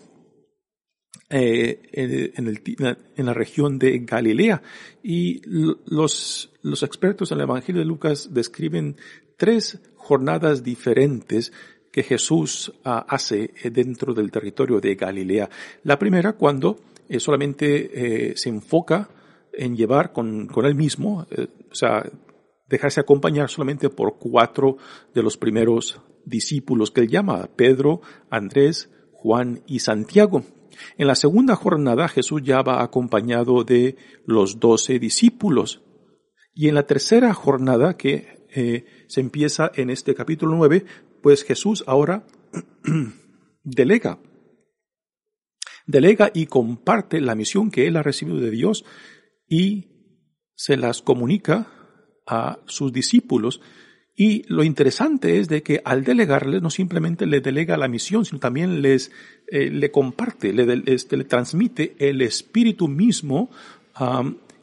eh, 1.29 1.81
en, 1.93 3.27
la 3.27 3.35
región 3.35 3.79
de 3.79 3.99
Galilea. 3.99 4.63
Y 5.03 5.43
los, 5.45 6.53
los 6.63 6.83
expertos 6.83 7.33
en 7.33 7.39
el 7.39 7.45
Evangelio 7.45 7.81
de 7.81 7.87
Lucas 7.87 8.33
describen 8.33 8.97
tres 9.37 9.81
jornadas 9.97 10.63
diferentes 10.63 11.53
que 11.91 12.03
Jesús 12.03 12.73
ah, 12.85 13.07
hace 13.09 13.51
eh, 13.63 13.71
dentro 13.71 14.15
del 14.15 14.31
territorio 14.31 14.81
de 14.81 14.95
Galilea. 14.95 15.51
La 15.83 15.99
primera 15.99 16.35
cuando 16.35 16.79
eh, 17.09 17.19
solamente 17.19 18.37
se 18.37 18.49
enfoca 18.49 19.09
en 19.53 19.77
llevar 19.77 20.13
con, 20.13 20.47
con 20.47 20.67
él 20.67 20.75
mismo, 20.75 21.27
o 21.71 21.75
sea, 21.75 22.05
dejarse 22.69 23.01
acompañar 23.01 23.49
solamente 23.49 23.89
por 23.89 24.19
cuatro 24.19 24.77
de 25.15 25.23
los 25.23 25.37
primeros 25.37 26.01
discípulos 26.25 26.91
que 26.91 27.03
él 27.03 27.09
llama, 27.09 27.49
Pedro, 27.57 28.03
Andrés, 28.29 28.91
Juan 29.27 29.65
y 29.67 29.81
Santiago. 29.81 30.45
En 30.99 31.09
la 31.09 31.17
segunda 31.17 31.57
jornada 31.57 32.07
Jesús 32.07 32.43
ya 32.45 32.63
va 32.63 32.81
acompañado 32.81 33.65
de 33.65 33.97
los 34.25 34.61
doce 34.61 35.01
discípulos. 35.01 35.83
Y 36.55 36.69
en 36.69 36.77
la 36.77 36.87
tercera 36.87 37.35
jornada 37.35 37.97
que 37.97 38.47
eh, 38.55 38.85
se 39.09 39.21
empieza 39.21 39.73
en 39.75 39.91
este 39.91 40.15
capítulo 40.15 40.55
nueve, 40.55 40.85
pues 41.25 41.43
Jesús 41.43 41.83
ahora 41.89 42.25
delega. 43.65 44.21
Delega 45.89 46.31
y 46.33 46.47
comparte 46.47 47.21
la 47.21 47.35
misión 47.35 47.73
que 47.73 47.89
él 47.89 47.97
ha 47.97 48.05
recibido 48.05 48.39
de 48.39 48.53
Dios 48.53 48.85
y 49.49 49.89
se 50.55 50.77
las 50.77 51.03
comunica 51.03 51.67
a 52.29 52.61
sus 52.67 52.93
discípulos 52.93 53.61
y 54.17 54.45
lo 54.49 54.65
interesante 54.65 55.39
es 55.39 55.49
de 55.49 55.63
que 55.63 55.83
al 55.85 56.03
delegarles 56.03 56.63
no 56.63 56.71
simplemente 56.71 57.27
le 57.27 57.43
delega 57.43 57.77
la 57.77 57.87
misión, 57.87 58.25
sino 58.25 58.41
también 58.41 58.81
les 58.81 59.13
eh, 59.47 59.71
le 59.71 59.91
comparte, 59.91 60.55
le, 60.55 60.83
este, 60.87 61.19
le 61.19 61.25
transmite 61.25 61.95
el 61.99 62.23
espíritu 62.23 62.89
mismo 62.89 63.51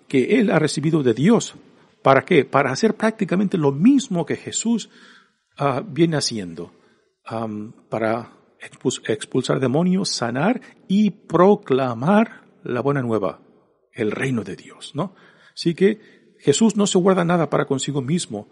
que 0.07 0.39
él 0.39 0.49
ha 0.49 0.57
recibido 0.57 1.03
de 1.03 1.13
Dios. 1.13 1.55
¿Para 2.01 2.25
qué? 2.25 2.45
Para 2.45 2.71
hacer 2.71 2.95
prácticamente 2.95 3.57
lo 3.59 3.71
mismo 3.71 4.25
que 4.25 4.35
Jesús 4.35 4.89
ah, 5.57 5.83
viene 5.87 6.17
haciendo. 6.17 6.71
para 7.89 8.33
expulsar 9.07 9.59
demonios, 9.59 10.09
sanar 10.09 10.61
y 10.87 11.11
proclamar 11.11 12.41
la 12.63 12.81
buena 12.81 13.01
nueva, 13.01 13.39
el 13.91 14.11
reino 14.11 14.43
de 14.43 14.55
Dios, 14.55 14.93
¿no? 14.95 15.15
Así 15.53 15.75
que 15.75 15.99
Jesús 16.39 16.75
no 16.75 16.87
se 16.87 16.97
guarda 16.97 17.23
nada 17.23 17.49
para 17.49 17.65
consigo 17.65 18.01
mismo 18.01 18.49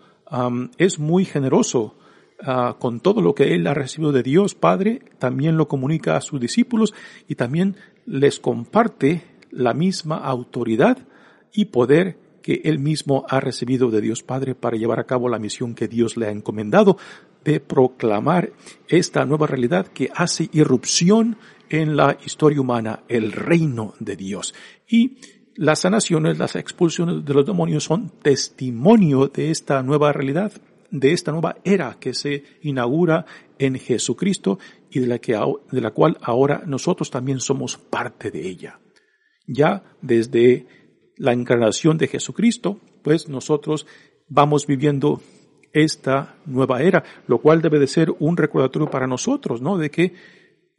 es 0.77 0.99
muy 0.99 1.25
generoso 1.25 1.95
ah, 2.41 2.77
con 2.79 2.99
todo 2.99 3.21
lo 3.21 3.35
que 3.35 3.53
él 3.53 3.67
ha 3.67 3.73
recibido 3.73 4.11
de 4.11 4.23
Dios 4.23 4.55
Padre, 4.55 5.01
también 5.19 5.57
lo 5.57 5.67
comunica 5.67 6.15
a 6.15 6.21
sus 6.21 6.39
discípulos 6.39 6.93
y 7.27 7.35
también 7.35 7.75
les 8.05 8.39
comparte 8.39 9.23
la 9.51 9.73
misma 9.73 10.17
autoridad 10.17 10.97
y 11.53 11.65
poder 11.65 12.17
que 12.41 12.61
él 12.63 12.79
mismo 12.79 13.25
ha 13.29 13.39
recibido 13.39 13.91
de 13.91 14.01
Dios 14.01 14.23
Padre 14.23 14.55
para 14.55 14.77
llevar 14.77 14.99
a 14.99 15.05
cabo 15.05 15.29
la 15.29 15.39
misión 15.39 15.75
que 15.75 15.87
Dios 15.87 16.17
le 16.17 16.27
ha 16.27 16.31
encomendado 16.31 16.97
de 17.43 17.59
proclamar 17.59 18.53
esta 18.87 19.25
nueva 19.25 19.47
realidad 19.47 19.87
que 19.87 20.09
hace 20.13 20.49
irrupción 20.53 21.37
en 21.69 21.95
la 21.95 22.17
historia 22.25 22.61
humana, 22.61 23.03
el 23.07 23.31
reino 23.31 23.93
de 23.99 24.15
Dios. 24.15 24.53
Y 24.87 25.17
las 25.55 25.79
sanaciones, 25.79 26.37
las 26.37 26.55
expulsiones 26.55 27.25
de 27.25 27.33
los 27.33 27.45
demonios 27.45 27.83
son 27.83 28.09
testimonio 28.21 29.27
de 29.27 29.51
esta 29.51 29.83
nueva 29.83 30.13
realidad, 30.13 30.51
de 30.91 31.13
esta 31.13 31.31
nueva 31.31 31.57
era 31.63 31.97
que 31.99 32.13
se 32.13 32.43
inaugura 32.61 33.25
en 33.59 33.75
Jesucristo 33.75 34.59
y 34.89 34.99
de 34.99 35.07
la, 35.07 35.19
que, 35.19 35.39
de 35.71 35.81
la 35.81 35.91
cual 35.91 36.17
ahora 36.21 36.63
nosotros 36.65 37.09
también 37.09 37.39
somos 37.39 37.77
parte 37.77 38.31
de 38.31 38.47
ella. 38.47 38.79
Ya 39.47 39.83
desde 40.01 40.67
la 41.17 41.33
encarnación 41.33 41.97
de 41.97 42.07
Jesucristo, 42.07 42.79
pues 43.03 43.29
nosotros 43.29 43.87
vamos 44.27 44.65
viviendo 44.67 45.21
esta 45.73 46.35
nueva 46.45 46.81
era, 46.81 47.03
lo 47.27 47.39
cual 47.39 47.61
debe 47.61 47.79
de 47.79 47.87
ser 47.87 48.13
un 48.19 48.35
recordatorio 48.37 48.89
para 48.89 49.07
nosotros, 49.07 49.61
¿no? 49.61 49.77
De 49.77 49.89
que 49.89 50.13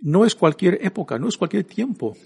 no 0.01 0.25
es 0.25 0.35
cualquier 0.35 0.79
época, 0.83 1.19
no 1.19 1.29
es 1.29 1.37
cualquier 1.37 1.65
tiempo, 1.65 2.17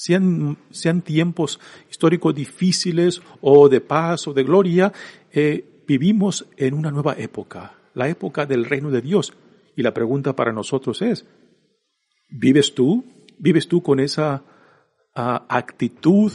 sean, 0.00 0.56
sean 0.70 1.02
tiempos 1.02 1.60
históricos 1.90 2.34
difíciles 2.34 3.20
o 3.42 3.68
de 3.68 3.82
paz 3.82 4.26
o 4.28 4.32
de 4.32 4.44
gloria, 4.44 4.92
eh, 5.30 5.82
vivimos 5.86 6.46
en 6.56 6.72
una 6.72 6.90
nueva 6.90 7.14
época, 7.18 7.74
la 7.92 8.08
época 8.08 8.46
del 8.46 8.64
reino 8.64 8.90
de 8.90 9.02
Dios. 9.02 9.34
Y 9.76 9.82
la 9.82 9.92
pregunta 9.92 10.34
para 10.34 10.52
nosotros 10.52 11.02
es, 11.02 11.26
¿vives 12.30 12.74
tú? 12.74 13.04
¿Vives 13.38 13.68
tú 13.68 13.82
con 13.82 14.00
esa 14.00 14.42
ah, 15.14 15.44
actitud 15.50 16.32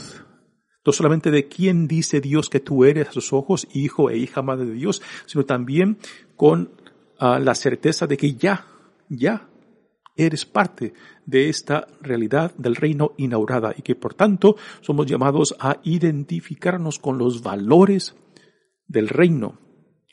no 0.86 0.92
solamente 0.92 1.32
de 1.32 1.48
quién 1.48 1.88
dice 1.88 2.22
Dios 2.22 2.52
que 2.52 2.60
tú 2.60 2.86
eres 2.86 3.08
a 3.08 3.12
sus 3.12 3.34
ojos, 3.34 3.68
hijo 3.74 4.12
e 4.12 4.18
hija 4.18 4.44
madre 4.44 4.68
de 4.68 4.74
Dios, 4.74 5.02
sino 5.26 5.44
también 5.44 5.98
con 6.36 6.70
ah, 7.18 7.40
la 7.40 7.56
certeza 7.56 8.06
de 8.06 8.18
que 8.18 8.36
ya, 8.36 8.68
ya 9.10 9.50
eres 10.16 10.46
parte 10.46 10.94
de 11.26 11.50
esta 11.50 11.88
realidad 12.02 12.54
del 12.56 12.76
reino 12.76 13.14
inaugurada 13.18 13.74
y 13.78 13.82
que 13.82 13.96
por 13.96 14.14
tanto 14.14 14.56
somos 14.82 15.06
llamados 15.06 15.56
a 15.60 15.80
identificarnos 15.84 17.00
con 17.00 17.18
los 17.18 17.44
valores 17.44 18.16
del 18.88 19.10
reino 19.10 19.60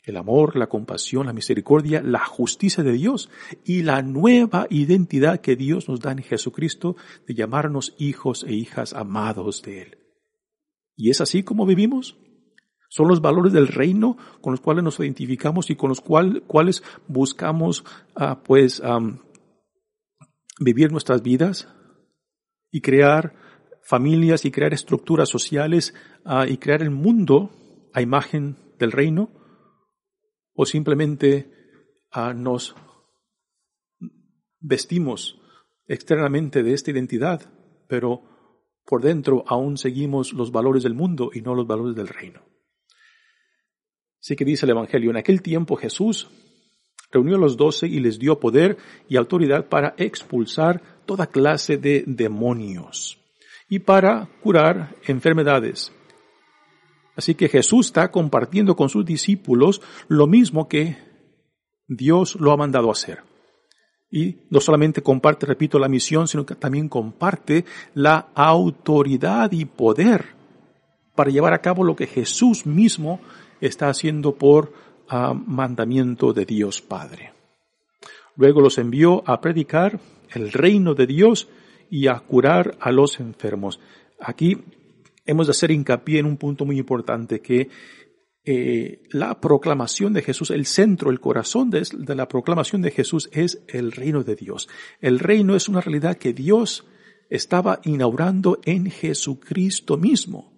el 0.03 0.17
amor, 0.17 0.57
la 0.57 0.67
compasión, 0.67 1.25
la 1.27 1.33
misericordia, 1.33 2.01
la 2.01 2.25
justicia 2.25 2.83
de 2.83 2.91
Dios 2.91 3.29
y 3.63 3.83
la 3.83 4.01
nueva 4.01 4.67
identidad 4.69 5.39
que 5.39 5.55
Dios 5.55 5.87
nos 5.87 6.01
da 6.01 6.11
en 6.11 6.23
Jesucristo 6.23 6.95
de 7.25 7.33
llamarnos 7.33 7.95
hijos 7.97 8.43
e 8.43 8.53
hijas 8.53 8.93
amados 8.93 9.61
de 9.61 9.81
Él. 9.81 9.97
¿Y 10.95 11.09
es 11.09 11.21
así 11.21 11.43
como 11.43 11.65
vivimos? 11.65 12.17
Son 12.89 13.07
los 13.07 13.21
valores 13.21 13.53
del 13.53 13.67
reino 13.67 14.17
con 14.41 14.51
los 14.51 14.61
cuales 14.61 14.83
nos 14.83 14.99
identificamos 14.99 15.69
y 15.69 15.75
con 15.75 15.89
los 15.89 16.01
cuales 16.01 16.83
buscamos 17.07 17.83
ah, 18.15 18.43
pues 18.43 18.81
vivir 20.59 20.91
nuestras 20.91 21.21
vidas 21.21 21.67
y 22.71 22.81
crear 22.81 23.35
familias 23.83 24.45
y 24.45 24.51
crear 24.51 24.73
estructuras 24.73 25.29
sociales 25.29 25.93
ah, 26.25 26.45
y 26.47 26.57
crear 26.57 26.81
el 26.81 26.91
mundo 26.91 27.89
a 27.93 28.01
imagen 28.01 28.57
del 28.79 28.91
reino 28.91 29.29
o 30.53 30.65
simplemente 30.65 31.51
ah, 32.11 32.33
nos 32.33 32.75
vestimos 34.59 35.39
externamente 35.87 36.63
de 36.63 36.73
esta 36.73 36.91
identidad, 36.91 37.41
pero 37.87 38.23
por 38.85 39.01
dentro 39.01 39.43
aún 39.47 39.77
seguimos 39.77 40.33
los 40.33 40.51
valores 40.51 40.83
del 40.83 40.93
mundo 40.93 41.31
y 41.33 41.41
no 41.41 41.55
los 41.55 41.67
valores 41.67 41.95
del 41.95 42.07
reino. 42.07 42.41
Así 44.21 44.35
que 44.37 44.45
dice 44.45 44.65
el 44.65 44.71
Evangelio, 44.71 45.09
en 45.09 45.17
aquel 45.17 45.41
tiempo 45.41 45.75
Jesús 45.75 46.29
reunió 47.13 47.35
a 47.35 47.39
los 47.39 47.55
doce 47.55 47.87
y 47.87 47.99
les 47.99 48.19
dio 48.19 48.39
poder 48.39 48.77
y 49.07 49.15
autoridad 49.15 49.67
para 49.69 49.93
expulsar 49.97 50.81
toda 51.05 51.27
clase 51.27 51.77
de 51.77 52.03
demonios 52.07 53.19
y 53.69 53.79
para 53.79 54.27
curar 54.41 54.95
enfermedades. 55.07 55.93
Así 57.15 57.35
que 57.35 57.47
Jesús 57.47 57.87
está 57.87 58.11
compartiendo 58.11 58.75
con 58.75 58.89
sus 58.89 59.05
discípulos 59.05 59.81
lo 60.07 60.27
mismo 60.27 60.67
que 60.67 60.97
Dios 61.87 62.35
lo 62.39 62.51
ha 62.51 62.57
mandado 62.57 62.89
hacer. 62.91 63.23
Y 64.09 64.41
no 64.49 64.59
solamente 64.59 65.01
comparte, 65.01 65.45
repito, 65.45 65.79
la 65.79 65.87
misión, 65.87 66.27
sino 66.27 66.45
que 66.45 66.55
también 66.55 66.87
comparte 66.87 67.65
la 67.93 68.27
autoridad 68.35 69.51
y 69.51 69.65
poder 69.65 70.35
para 71.15 71.31
llevar 71.31 71.53
a 71.53 71.61
cabo 71.61 71.83
lo 71.83 71.95
que 71.95 72.07
Jesús 72.07 72.65
mismo 72.65 73.19
está 73.61 73.89
haciendo 73.89 74.35
por 74.35 74.73
ah, 75.09 75.33
mandamiento 75.33 76.33
de 76.33 76.45
Dios 76.45 76.81
Padre. 76.81 77.31
Luego 78.35 78.61
los 78.61 78.77
envió 78.77 79.23
a 79.29 79.39
predicar 79.41 79.99
el 80.33 80.51
reino 80.51 80.95
de 80.95 81.07
Dios 81.07 81.47
y 81.89 82.07
a 82.07 82.19
curar 82.19 82.77
a 82.79 82.91
los 82.91 83.19
enfermos. 83.19 83.79
Aquí 84.19 84.57
hemos 85.25 85.47
de 85.47 85.51
hacer 85.51 85.71
hincapié 85.71 86.19
en 86.19 86.25
un 86.25 86.37
punto 86.37 86.65
muy 86.65 86.79
importante 86.79 87.41
que 87.41 87.69
eh, 88.45 89.03
la 89.11 89.39
proclamación 89.39 90.13
de 90.13 90.21
Jesús, 90.21 90.51
el 90.51 90.65
centro, 90.65 91.11
el 91.11 91.19
corazón 91.19 91.69
de, 91.69 91.83
la 92.15 92.27
proclamación 92.27 92.81
de 92.81 92.91
Jesús 92.91 93.29
es 93.31 93.61
el 93.67 93.91
reino 93.91 94.23
de 94.23 94.35
Dios. 94.35 94.67
El 94.99 95.19
reino 95.19 95.55
es 95.55 95.69
una 95.69 95.81
realidad 95.81 96.17
que 96.17 96.33
Dios 96.33 96.85
estaba 97.29 97.79
inaugurando 97.83 98.59
en 98.65 98.91
Jesucristo 98.91 99.97
mismo 99.97 100.52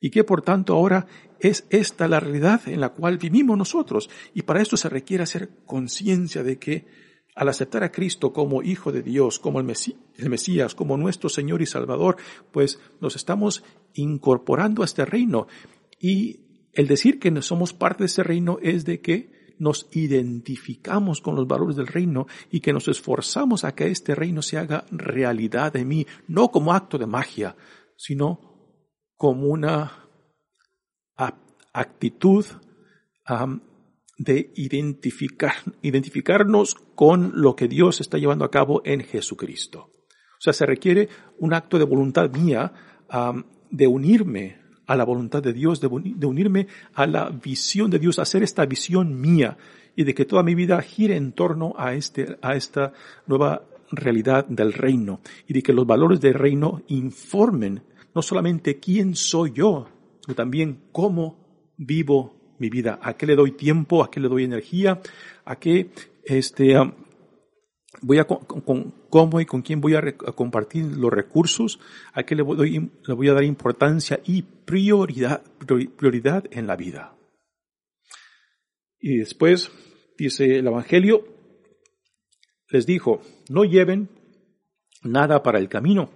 y 0.00 0.10
que 0.10 0.24
por 0.24 0.42
tanto 0.42 0.74
ahora 0.74 1.06
es 1.38 1.66
esta 1.70 2.08
la 2.08 2.20
realidad 2.20 2.62
en 2.66 2.80
la 2.80 2.90
cual 2.90 3.18
vivimos 3.18 3.56
nosotros. 3.56 4.08
Y 4.34 4.42
para 4.42 4.62
esto 4.62 4.76
se 4.76 4.88
requiere 4.88 5.22
hacer 5.22 5.50
conciencia 5.66 6.42
de 6.42 6.58
que 6.58 6.86
al 7.34 7.48
aceptar 7.48 7.84
a 7.84 7.92
Cristo 7.92 8.32
como 8.32 8.62
Hijo 8.62 8.92
de 8.92 9.02
Dios, 9.02 9.38
como 9.38 9.60
el, 9.60 9.64
Mesías, 9.64 10.74
como 10.74 10.96
nuestro 10.96 11.28
Señor 11.28 11.62
y 11.62 11.66
Salvador, 11.66 12.16
pues 12.50 12.80
nos 13.00 13.16
estamos 13.16 13.62
incorporando 13.94 14.82
a 14.82 14.84
este 14.84 15.04
reino. 15.04 15.46
Y 15.98 16.40
el 16.72 16.86
decir 16.86 17.18
que 17.18 17.30
no 17.30 17.42
somos 17.42 17.72
parte 17.72 18.02
de 18.02 18.06
ese 18.06 18.22
reino 18.22 18.58
es 18.62 18.84
de 18.84 19.00
que 19.00 19.54
nos 19.58 19.88
identificamos 19.92 21.20
con 21.20 21.36
los 21.36 21.46
valores 21.46 21.76
del 21.76 21.86
reino 21.86 22.26
y 22.50 22.60
que 22.60 22.72
nos 22.72 22.88
esforzamos 22.88 23.64
a 23.64 23.74
que 23.74 23.88
este 23.88 24.14
reino 24.14 24.40
se 24.40 24.56
haga 24.56 24.86
realidad 24.90 25.72
de 25.72 25.84
mí, 25.84 26.06
no 26.28 26.50
como 26.50 26.72
acto 26.72 26.96
de 26.96 27.06
magia, 27.06 27.56
sino 27.96 28.49
como 29.20 29.48
una 29.48 30.08
actitud 31.74 32.46
de 34.16 34.50
identificar, 34.56 35.52
identificarnos 35.82 36.74
con 36.94 37.32
lo 37.34 37.54
que 37.54 37.68
Dios 37.68 38.00
está 38.00 38.16
llevando 38.16 38.46
a 38.46 38.50
cabo 38.50 38.80
en 38.82 39.02
Jesucristo. 39.02 39.90
O 40.08 40.40
sea, 40.40 40.54
se 40.54 40.64
requiere 40.64 41.10
un 41.38 41.52
acto 41.52 41.78
de 41.78 41.84
voluntad 41.84 42.30
mía 42.30 42.72
de 43.70 43.86
unirme 43.86 44.56
a 44.86 44.96
la 44.96 45.04
voluntad 45.04 45.42
de 45.42 45.52
Dios, 45.52 45.82
de, 45.82 45.88
unirme 46.26 46.68
a 46.94 47.06
la 47.06 47.28
visión 47.28 47.90
de 47.90 47.98
Dios, 47.98 48.18
hacer 48.18 48.42
esta 48.42 48.64
visión 48.64 49.20
mía 49.20 49.58
y 49.96 50.04
de 50.04 50.14
que 50.14 50.24
toda 50.24 50.42
mi 50.42 50.54
vida 50.54 50.80
gire 50.80 51.16
en 51.16 51.32
torno 51.32 51.74
a, 51.76 51.92
este, 51.92 52.38
a 52.40 52.56
esta 52.56 52.94
nueva 53.26 53.64
realidad 53.90 54.46
del 54.46 54.72
reino 54.72 55.20
y 55.46 55.52
de 55.52 55.62
que 55.62 55.74
los 55.74 55.86
valores 55.86 56.22
del 56.22 56.32
reino 56.32 56.80
informen 56.88 57.82
no 58.14 58.22
solamente 58.22 58.78
quién 58.78 59.14
soy 59.14 59.52
yo, 59.52 59.88
sino 60.22 60.34
también 60.34 60.82
cómo 60.92 61.72
vivo 61.76 62.54
mi 62.58 62.68
vida, 62.68 62.98
a 63.02 63.14
qué 63.14 63.26
le 63.26 63.36
doy 63.36 63.52
tiempo, 63.52 64.04
a 64.04 64.10
qué 64.10 64.20
le 64.20 64.28
doy 64.28 64.44
energía, 64.44 65.00
a 65.44 65.56
qué 65.56 65.90
este, 66.24 66.76
voy 68.02 68.18
a, 68.18 68.24
con, 68.24 68.92
cómo 69.08 69.40
y 69.40 69.46
con 69.46 69.62
quién 69.62 69.80
voy 69.80 69.94
a, 69.94 70.02
compartir 70.34 70.84
los 70.84 71.10
recursos, 71.10 71.80
a 72.12 72.22
qué 72.22 72.34
le 72.34 72.42
voy, 72.42 72.90
le 73.06 73.14
voy 73.14 73.28
a 73.28 73.34
dar 73.34 73.44
importancia 73.44 74.20
y 74.24 74.42
prioridad, 74.42 75.42
prioridad 75.96 76.44
en 76.50 76.66
la 76.66 76.76
vida. 76.76 77.16
Y 78.98 79.16
después 79.16 79.70
dice 80.18 80.58
el 80.58 80.66
Evangelio, 80.66 81.24
les 82.68 82.86
dijo, 82.86 83.22
no 83.48 83.64
lleven 83.64 84.10
nada 85.02 85.42
para 85.42 85.58
el 85.58 85.68
camino, 85.68 86.10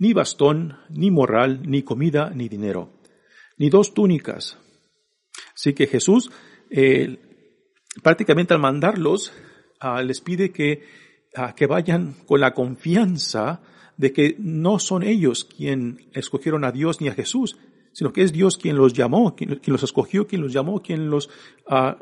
ni 0.00 0.12
bastón, 0.12 0.78
ni 0.88 1.12
morral, 1.12 1.62
ni 1.62 1.84
comida, 1.84 2.32
ni 2.34 2.48
dinero, 2.48 2.90
ni 3.56 3.70
dos 3.70 3.94
túnicas, 3.94 4.58
Así 5.54 5.74
que 5.74 5.86
Jesús, 5.86 6.30
prácticamente 8.02 8.54
al 8.54 8.60
mandarlos, 8.60 9.32
ah, 9.78 10.02
les 10.02 10.20
pide 10.22 10.52
que, 10.52 10.84
ah, 11.34 11.54
que 11.54 11.66
vayan 11.66 12.14
con 12.26 12.40
la 12.40 12.54
confianza 12.54 13.60
de 13.96 14.12
que 14.12 14.36
no 14.38 14.78
son 14.78 15.02
ellos 15.02 15.44
quien 15.44 16.08
escogieron 16.14 16.64
a 16.64 16.72
Dios 16.72 17.02
ni 17.02 17.08
a 17.08 17.14
Jesús, 17.14 17.58
sino 18.00 18.14
que 18.14 18.22
es 18.22 18.32
Dios 18.32 18.56
quien 18.56 18.76
los 18.76 18.94
llamó, 18.94 19.36
quien, 19.36 19.60
los 19.66 19.82
escogió, 19.82 20.26
quien 20.26 20.40
los 20.40 20.54
llamó, 20.54 20.80
quien 20.80 21.10
los, 21.10 21.28
ah, 21.68 21.98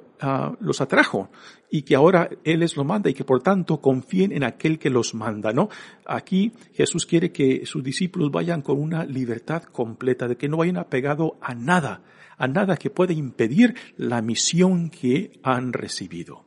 los 0.60 0.80
atrajo, 0.80 1.28
y 1.72 1.82
que 1.82 1.96
ahora 1.96 2.30
Él 2.44 2.60
les 2.60 2.76
lo 2.76 2.84
manda 2.84 3.10
y 3.10 3.14
que 3.14 3.24
por 3.24 3.42
tanto 3.42 3.80
confíen 3.80 4.30
en 4.30 4.44
aquel 4.44 4.78
que 4.78 4.90
los 4.90 5.12
manda, 5.12 5.52
¿no? 5.52 5.70
Aquí 6.06 6.52
Jesús 6.72 7.04
quiere 7.04 7.32
que 7.32 7.66
sus 7.66 7.82
discípulos 7.82 8.30
vayan 8.30 8.62
con 8.62 8.80
una 8.80 9.04
libertad 9.04 9.64
completa, 9.64 10.28
de 10.28 10.36
que 10.36 10.48
no 10.48 10.58
vayan 10.58 10.76
apegados 10.76 11.32
a 11.40 11.56
nada, 11.56 12.04
a 12.36 12.46
nada 12.46 12.76
que 12.76 12.90
pueda 12.90 13.12
impedir 13.12 13.74
la 13.96 14.22
misión 14.22 14.90
que 14.90 15.40
han 15.42 15.72
recibido. 15.72 16.44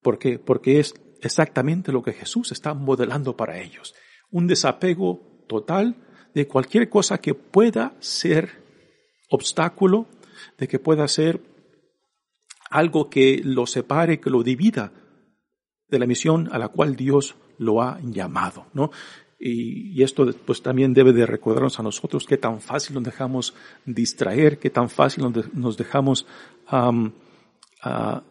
¿Por 0.00 0.18
qué? 0.18 0.38
Porque 0.38 0.80
es 0.80 0.94
exactamente 1.20 1.92
lo 1.92 2.02
que 2.02 2.14
Jesús 2.14 2.52
está 2.52 2.72
modelando 2.72 3.36
para 3.36 3.60
ellos. 3.60 3.94
Un 4.30 4.46
desapego 4.46 5.44
total 5.46 5.96
de 6.34 6.46
cualquier 6.46 6.88
cosa 6.88 7.18
que 7.18 7.34
pueda 7.34 7.94
ser 8.00 8.62
obstáculo, 9.28 10.06
de 10.58 10.68
que 10.68 10.78
pueda 10.78 11.08
ser 11.08 11.40
algo 12.70 13.10
que 13.10 13.40
lo 13.44 13.66
separe, 13.66 14.20
que 14.20 14.30
lo 14.30 14.42
divida 14.42 14.92
de 15.88 15.98
la 15.98 16.06
misión 16.06 16.48
a 16.52 16.58
la 16.58 16.68
cual 16.68 16.96
Dios 16.96 17.36
lo 17.58 17.82
ha 17.82 18.00
llamado, 18.02 18.66
¿no? 18.72 18.90
Y, 19.38 20.02
esto 20.02 20.32
pues 20.46 20.62
también 20.62 20.94
debe 20.94 21.12
de 21.12 21.26
recordarnos 21.26 21.78
a 21.80 21.82
nosotros 21.82 22.26
qué 22.26 22.36
tan 22.36 22.60
fácil 22.60 22.94
nos 22.94 23.02
dejamos 23.02 23.54
distraer, 23.84 24.58
qué 24.58 24.70
tan 24.70 24.88
fácil 24.88 25.24
nos 25.52 25.76
dejamos 25.76 26.26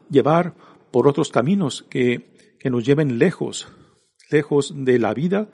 llevar 0.10 0.56
por 0.90 1.08
otros 1.08 1.30
caminos 1.30 1.86
que, 1.90 2.56
que 2.60 2.70
nos 2.70 2.86
lleven 2.86 3.20
lejos, 3.20 3.68
lejos 4.30 4.74
de 4.74 5.00
la 5.00 5.14
vida 5.14 5.50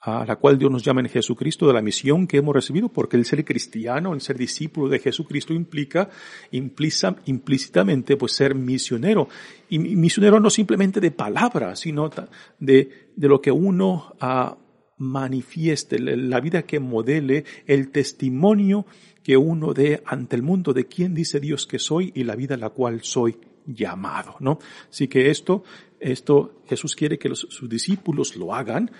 a 0.00 0.24
la 0.24 0.36
cual 0.36 0.58
Dios 0.58 0.70
nos 0.70 0.82
llama 0.82 1.02
en 1.02 1.08
Jesucristo, 1.08 1.66
de 1.66 1.74
la 1.74 1.82
misión 1.82 2.26
que 2.26 2.38
hemos 2.38 2.54
recibido, 2.54 2.88
porque 2.88 3.16
el 3.16 3.26
ser 3.26 3.44
cristiano, 3.44 4.14
el 4.14 4.22
ser 4.22 4.38
discípulo 4.38 4.88
de 4.88 4.98
Jesucristo 4.98 5.52
implica, 5.52 6.08
implícitamente 6.50 8.16
pues 8.16 8.32
ser 8.32 8.54
misionero. 8.54 9.28
Y 9.68 9.78
misionero 9.78 10.40
no 10.40 10.48
simplemente 10.48 11.00
de 11.00 11.10
palabras, 11.10 11.80
sino 11.80 12.10
de, 12.58 13.10
de 13.14 13.28
lo 13.28 13.42
que 13.42 13.50
uno 13.50 14.14
uh, 14.22 14.56
manifieste, 14.96 15.98
la 15.98 16.40
vida 16.40 16.62
que 16.62 16.80
modele, 16.80 17.44
el 17.66 17.90
testimonio 17.90 18.86
que 19.22 19.36
uno 19.36 19.74
dé 19.74 20.02
ante 20.06 20.34
el 20.34 20.42
mundo 20.42 20.72
de 20.72 20.86
quién 20.86 21.14
dice 21.14 21.40
Dios 21.40 21.66
que 21.66 21.78
soy 21.78 22.10
y 22.14 22.24
la 22.24 22.36
vida 22.36 22.54
a 22.54 22.58
la 22.58 22.70
cual 22.70 23.02
soy 23.02 23.36
llamado, 23.66 24.36
¿no? 24.40 24.58
Así 24.88 25.08
que 25.08 25.30
esto, 25.30 25.62
esto 26.00 26.62
Jesús 26.66 26.96
quiere 26.96 27.18
que 27.18 27.28
los, 27.28 27.40
sus 27.50 27.68
discípulos 27.68 28.36
lo 28.36 28.54
hagan 28.54 28.90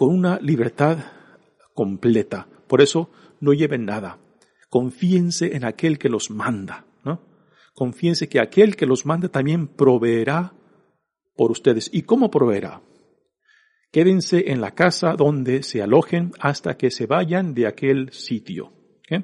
con 0.00 0.14
una 0.14 0.38
libertad 0.40 0.96
completa. 1.74 2.48
Por 2.66 2.80
eso 2.80 3.10
no 3.38 3.52
lleven 3.52 3.84
nada. 3.84 4.18
Confíense 4.70 5.54
en 5.54 5.62
aquel 5.62 5.98
que 5.98 6.08
los 6.08 6.30
manda, 6.30 6.86
¿no? 7.04 7.20
Confíense 7.74 8.26
que 8.26 8.40
aquel 8.40 8.76
que 8.76 8.86
los 8.86 9.04
manda 9.04 9.28
también 9.28 9.68
proveerá 9.68 10.54
por 11.36 11.50
ustedes. 11.50 11.90
¿Y 11.92 12.04
cómo 12.04 12.30
proveerá? 12.30 12.80
Quédense 13.92 14.50
en 14.50 14.62
la 14.62 14.70
casa 14.70 15.12
donde 15.16 15.62
se 15.62 15.82
alojen 15.82 16.32
hasta 16.40 16.78
que 16.78 16.90
se 16.90 17.04
vayan 17.04 17.52
de 17.52 17.66
aquel 17.66 18.10
sitio. 18.10 18.72
Eh, 19.10 19.22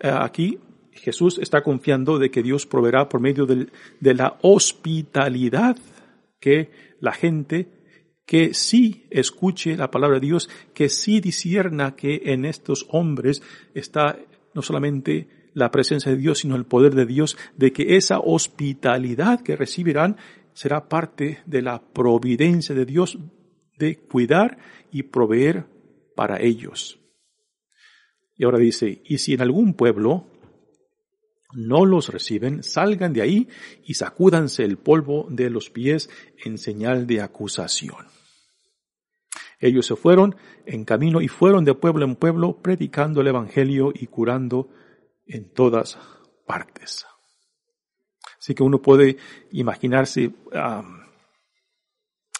aquí 0.00 0.58
Jesús 0.90 1.38
está 1.38 1.62
confiando 1.62 2.18
de 2.18 2.32
que 2.32 2.42
Dios 2.42 2.66
proveerá 2.66 3.08
por 3.08 3.20
medio 3.20 3.46
de, 3.46 3.68
de 4.00 4.14
la 4.14 4.38
hospitalidad 4.42 5.76
que 6.40 6.72
la 6.98 7.12
gente 7.12 7.75
que 8.26 8.54
sí 8.54 9.06
escuche 9.10 9.76
la 9.76 9.90
palabra 9.90 10.18
de 10.18 10.26
Dios, 10.26 10.50
que 10.74 10.88
sí 10.88 11.20
disierna 11.20 11.94
que 11.94 12.22
en 12.26 12.44
estos 12.44 12.86
hombres 12.90 13.42
está 13.72 14.18
no 14.52 14.62
solamente 14.62 15.50
la 15.54 15.70
presencia 15.70 16.10
de 16.10 16.18
Dios, 16.18 16.40
sino 16.40 16.56
el 16.56 16.66
poder 16.66 16.94
de 16.94 17.06
Dios, 17.06 17.38
de 17.56 17.72
que 17.72 17.96
esa 17.96 18.18
hospitalidad 18.18 19.40
que 19.40 19.56
recibirán 19.56 20.16
será 20.52 20.88
parte 20.88 21.38
de 21.46 21.62
la 21.62 21.80
providencia 21.80 22.74
de 22.74 22.84
Dios 22.84 23.18
de 23.78 23.96
cuidar 23.96 24.58
y 24.90 25.04
proveer 25.04 25.66
para 26.14 26.40
ellos. 26.40 26.98
Y 28.36 28.44
ahora 28.44 28.58
dice, 28.58 29.02
y 29.04 29.18
si 29.18 29.34
en 29.34 29.42
algún 29.42 29.74
pueblo 29.74 30.26
no 31.54 31.86
los 31.86 32.08
reciben, 32.08 32.62
salgan 32.62 33.12
de 33.12 33.22
ahí 33.22 33.48
y 33.84 33.94
sacúdanse 33.94 34.64
el 34.64 34.76
polvo 34.78 35.26
de 35.30 35.48
los 35.48 35.70
pies 35.70 36.10
en 36.44 36.58
señal 36.58 37.06
de 37.06 37.22
acusación. 37.22 38.15
Ellos 39.66 39.86
se 39.86 39.96
fueron 39.96 40.36
en 40.64 40.84
camino 40.84 41.20
y 41.20 41.28
fueron 41.28 41.64
de 41.64 41.74
pueblo 41.74 42.04
en 42.04 42.16
pueblo 42.16 42.58
predicando 42.62 43.20
el 43.20 43.28
Evangelio 43.28 43.92
y 43.94 44.06
curando 44.06 44.68
en 45.26 45.52
todas 45.52 45.98
partes. 46.46 47.06
Así 48.38 48.54
que 48.54 48.62
uno 48.62 48.80
puede 48.80 49.16
imaginarse 49.50 50.32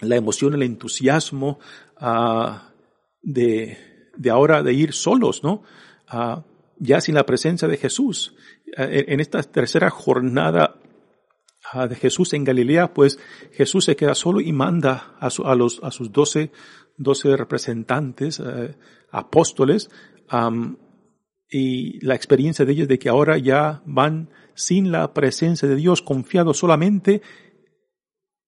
la 0.00 0.16
emoción, 0.16 0.54
el 0.54 0.62
entusiasmo 0.62 1.58
ah, 1.96 2.70
de, 3.22 3.78
de, 4.16 4.30
ahora 4.30 4.62
de 4.62 4.72
ir 4.72 4.92
solos, 4.92 5.42
¿no? 5.42 5.62
Ah, 6.06 6.44
ya 6.78 7.00
sin 7.00 7.14
la 7.14 7.26
presencia 7.26 7.66
de 7.68 7.76
Jesús. 7.76 8.34
Eh, 8.76 9.06
en 9.08 9.20
esta 9.20 9.42
tercera 9.42 9.90
jornada 9.90 10.76
ah, 11.72 11.86
de 11.86 11.96
Jesús 11.96 12.34
en 12.34 12.44
Galilea, 12.44 12.92
pues 12.92 13.18
Jesús 13.52 13.86
se 13.86 13.96
queda 13.96 14.14
solo 14.14 14.40
y 14.40 14.52
manda 14.52 15.16
a, 15.18 15.26
a 15.26 15.90
sus 15.90 16.12
doce, 16.12 16.52
doce 16.96 17.36
representantes, 17.36 18.40
eh, 18.40 18.76
apóstoles, 19.10 19.90
y 21.48 22.04
la 22.04 22.16
experiencia 22.16 22.64
de 22.64 22.72
ellos 22.72 22.88
de 22.88 22.98
que 22.98 23.08
ahora 23.08 23.38
ya 23.38 23.82
van 23.86 24.30
sin 24.54 24.90
la 24.90 25.14
presencia 25.14 25.68
de 25.68 25.76
Dios, 25.76 26.02
confiados 26.02 26.58
solamente 26.58 27.22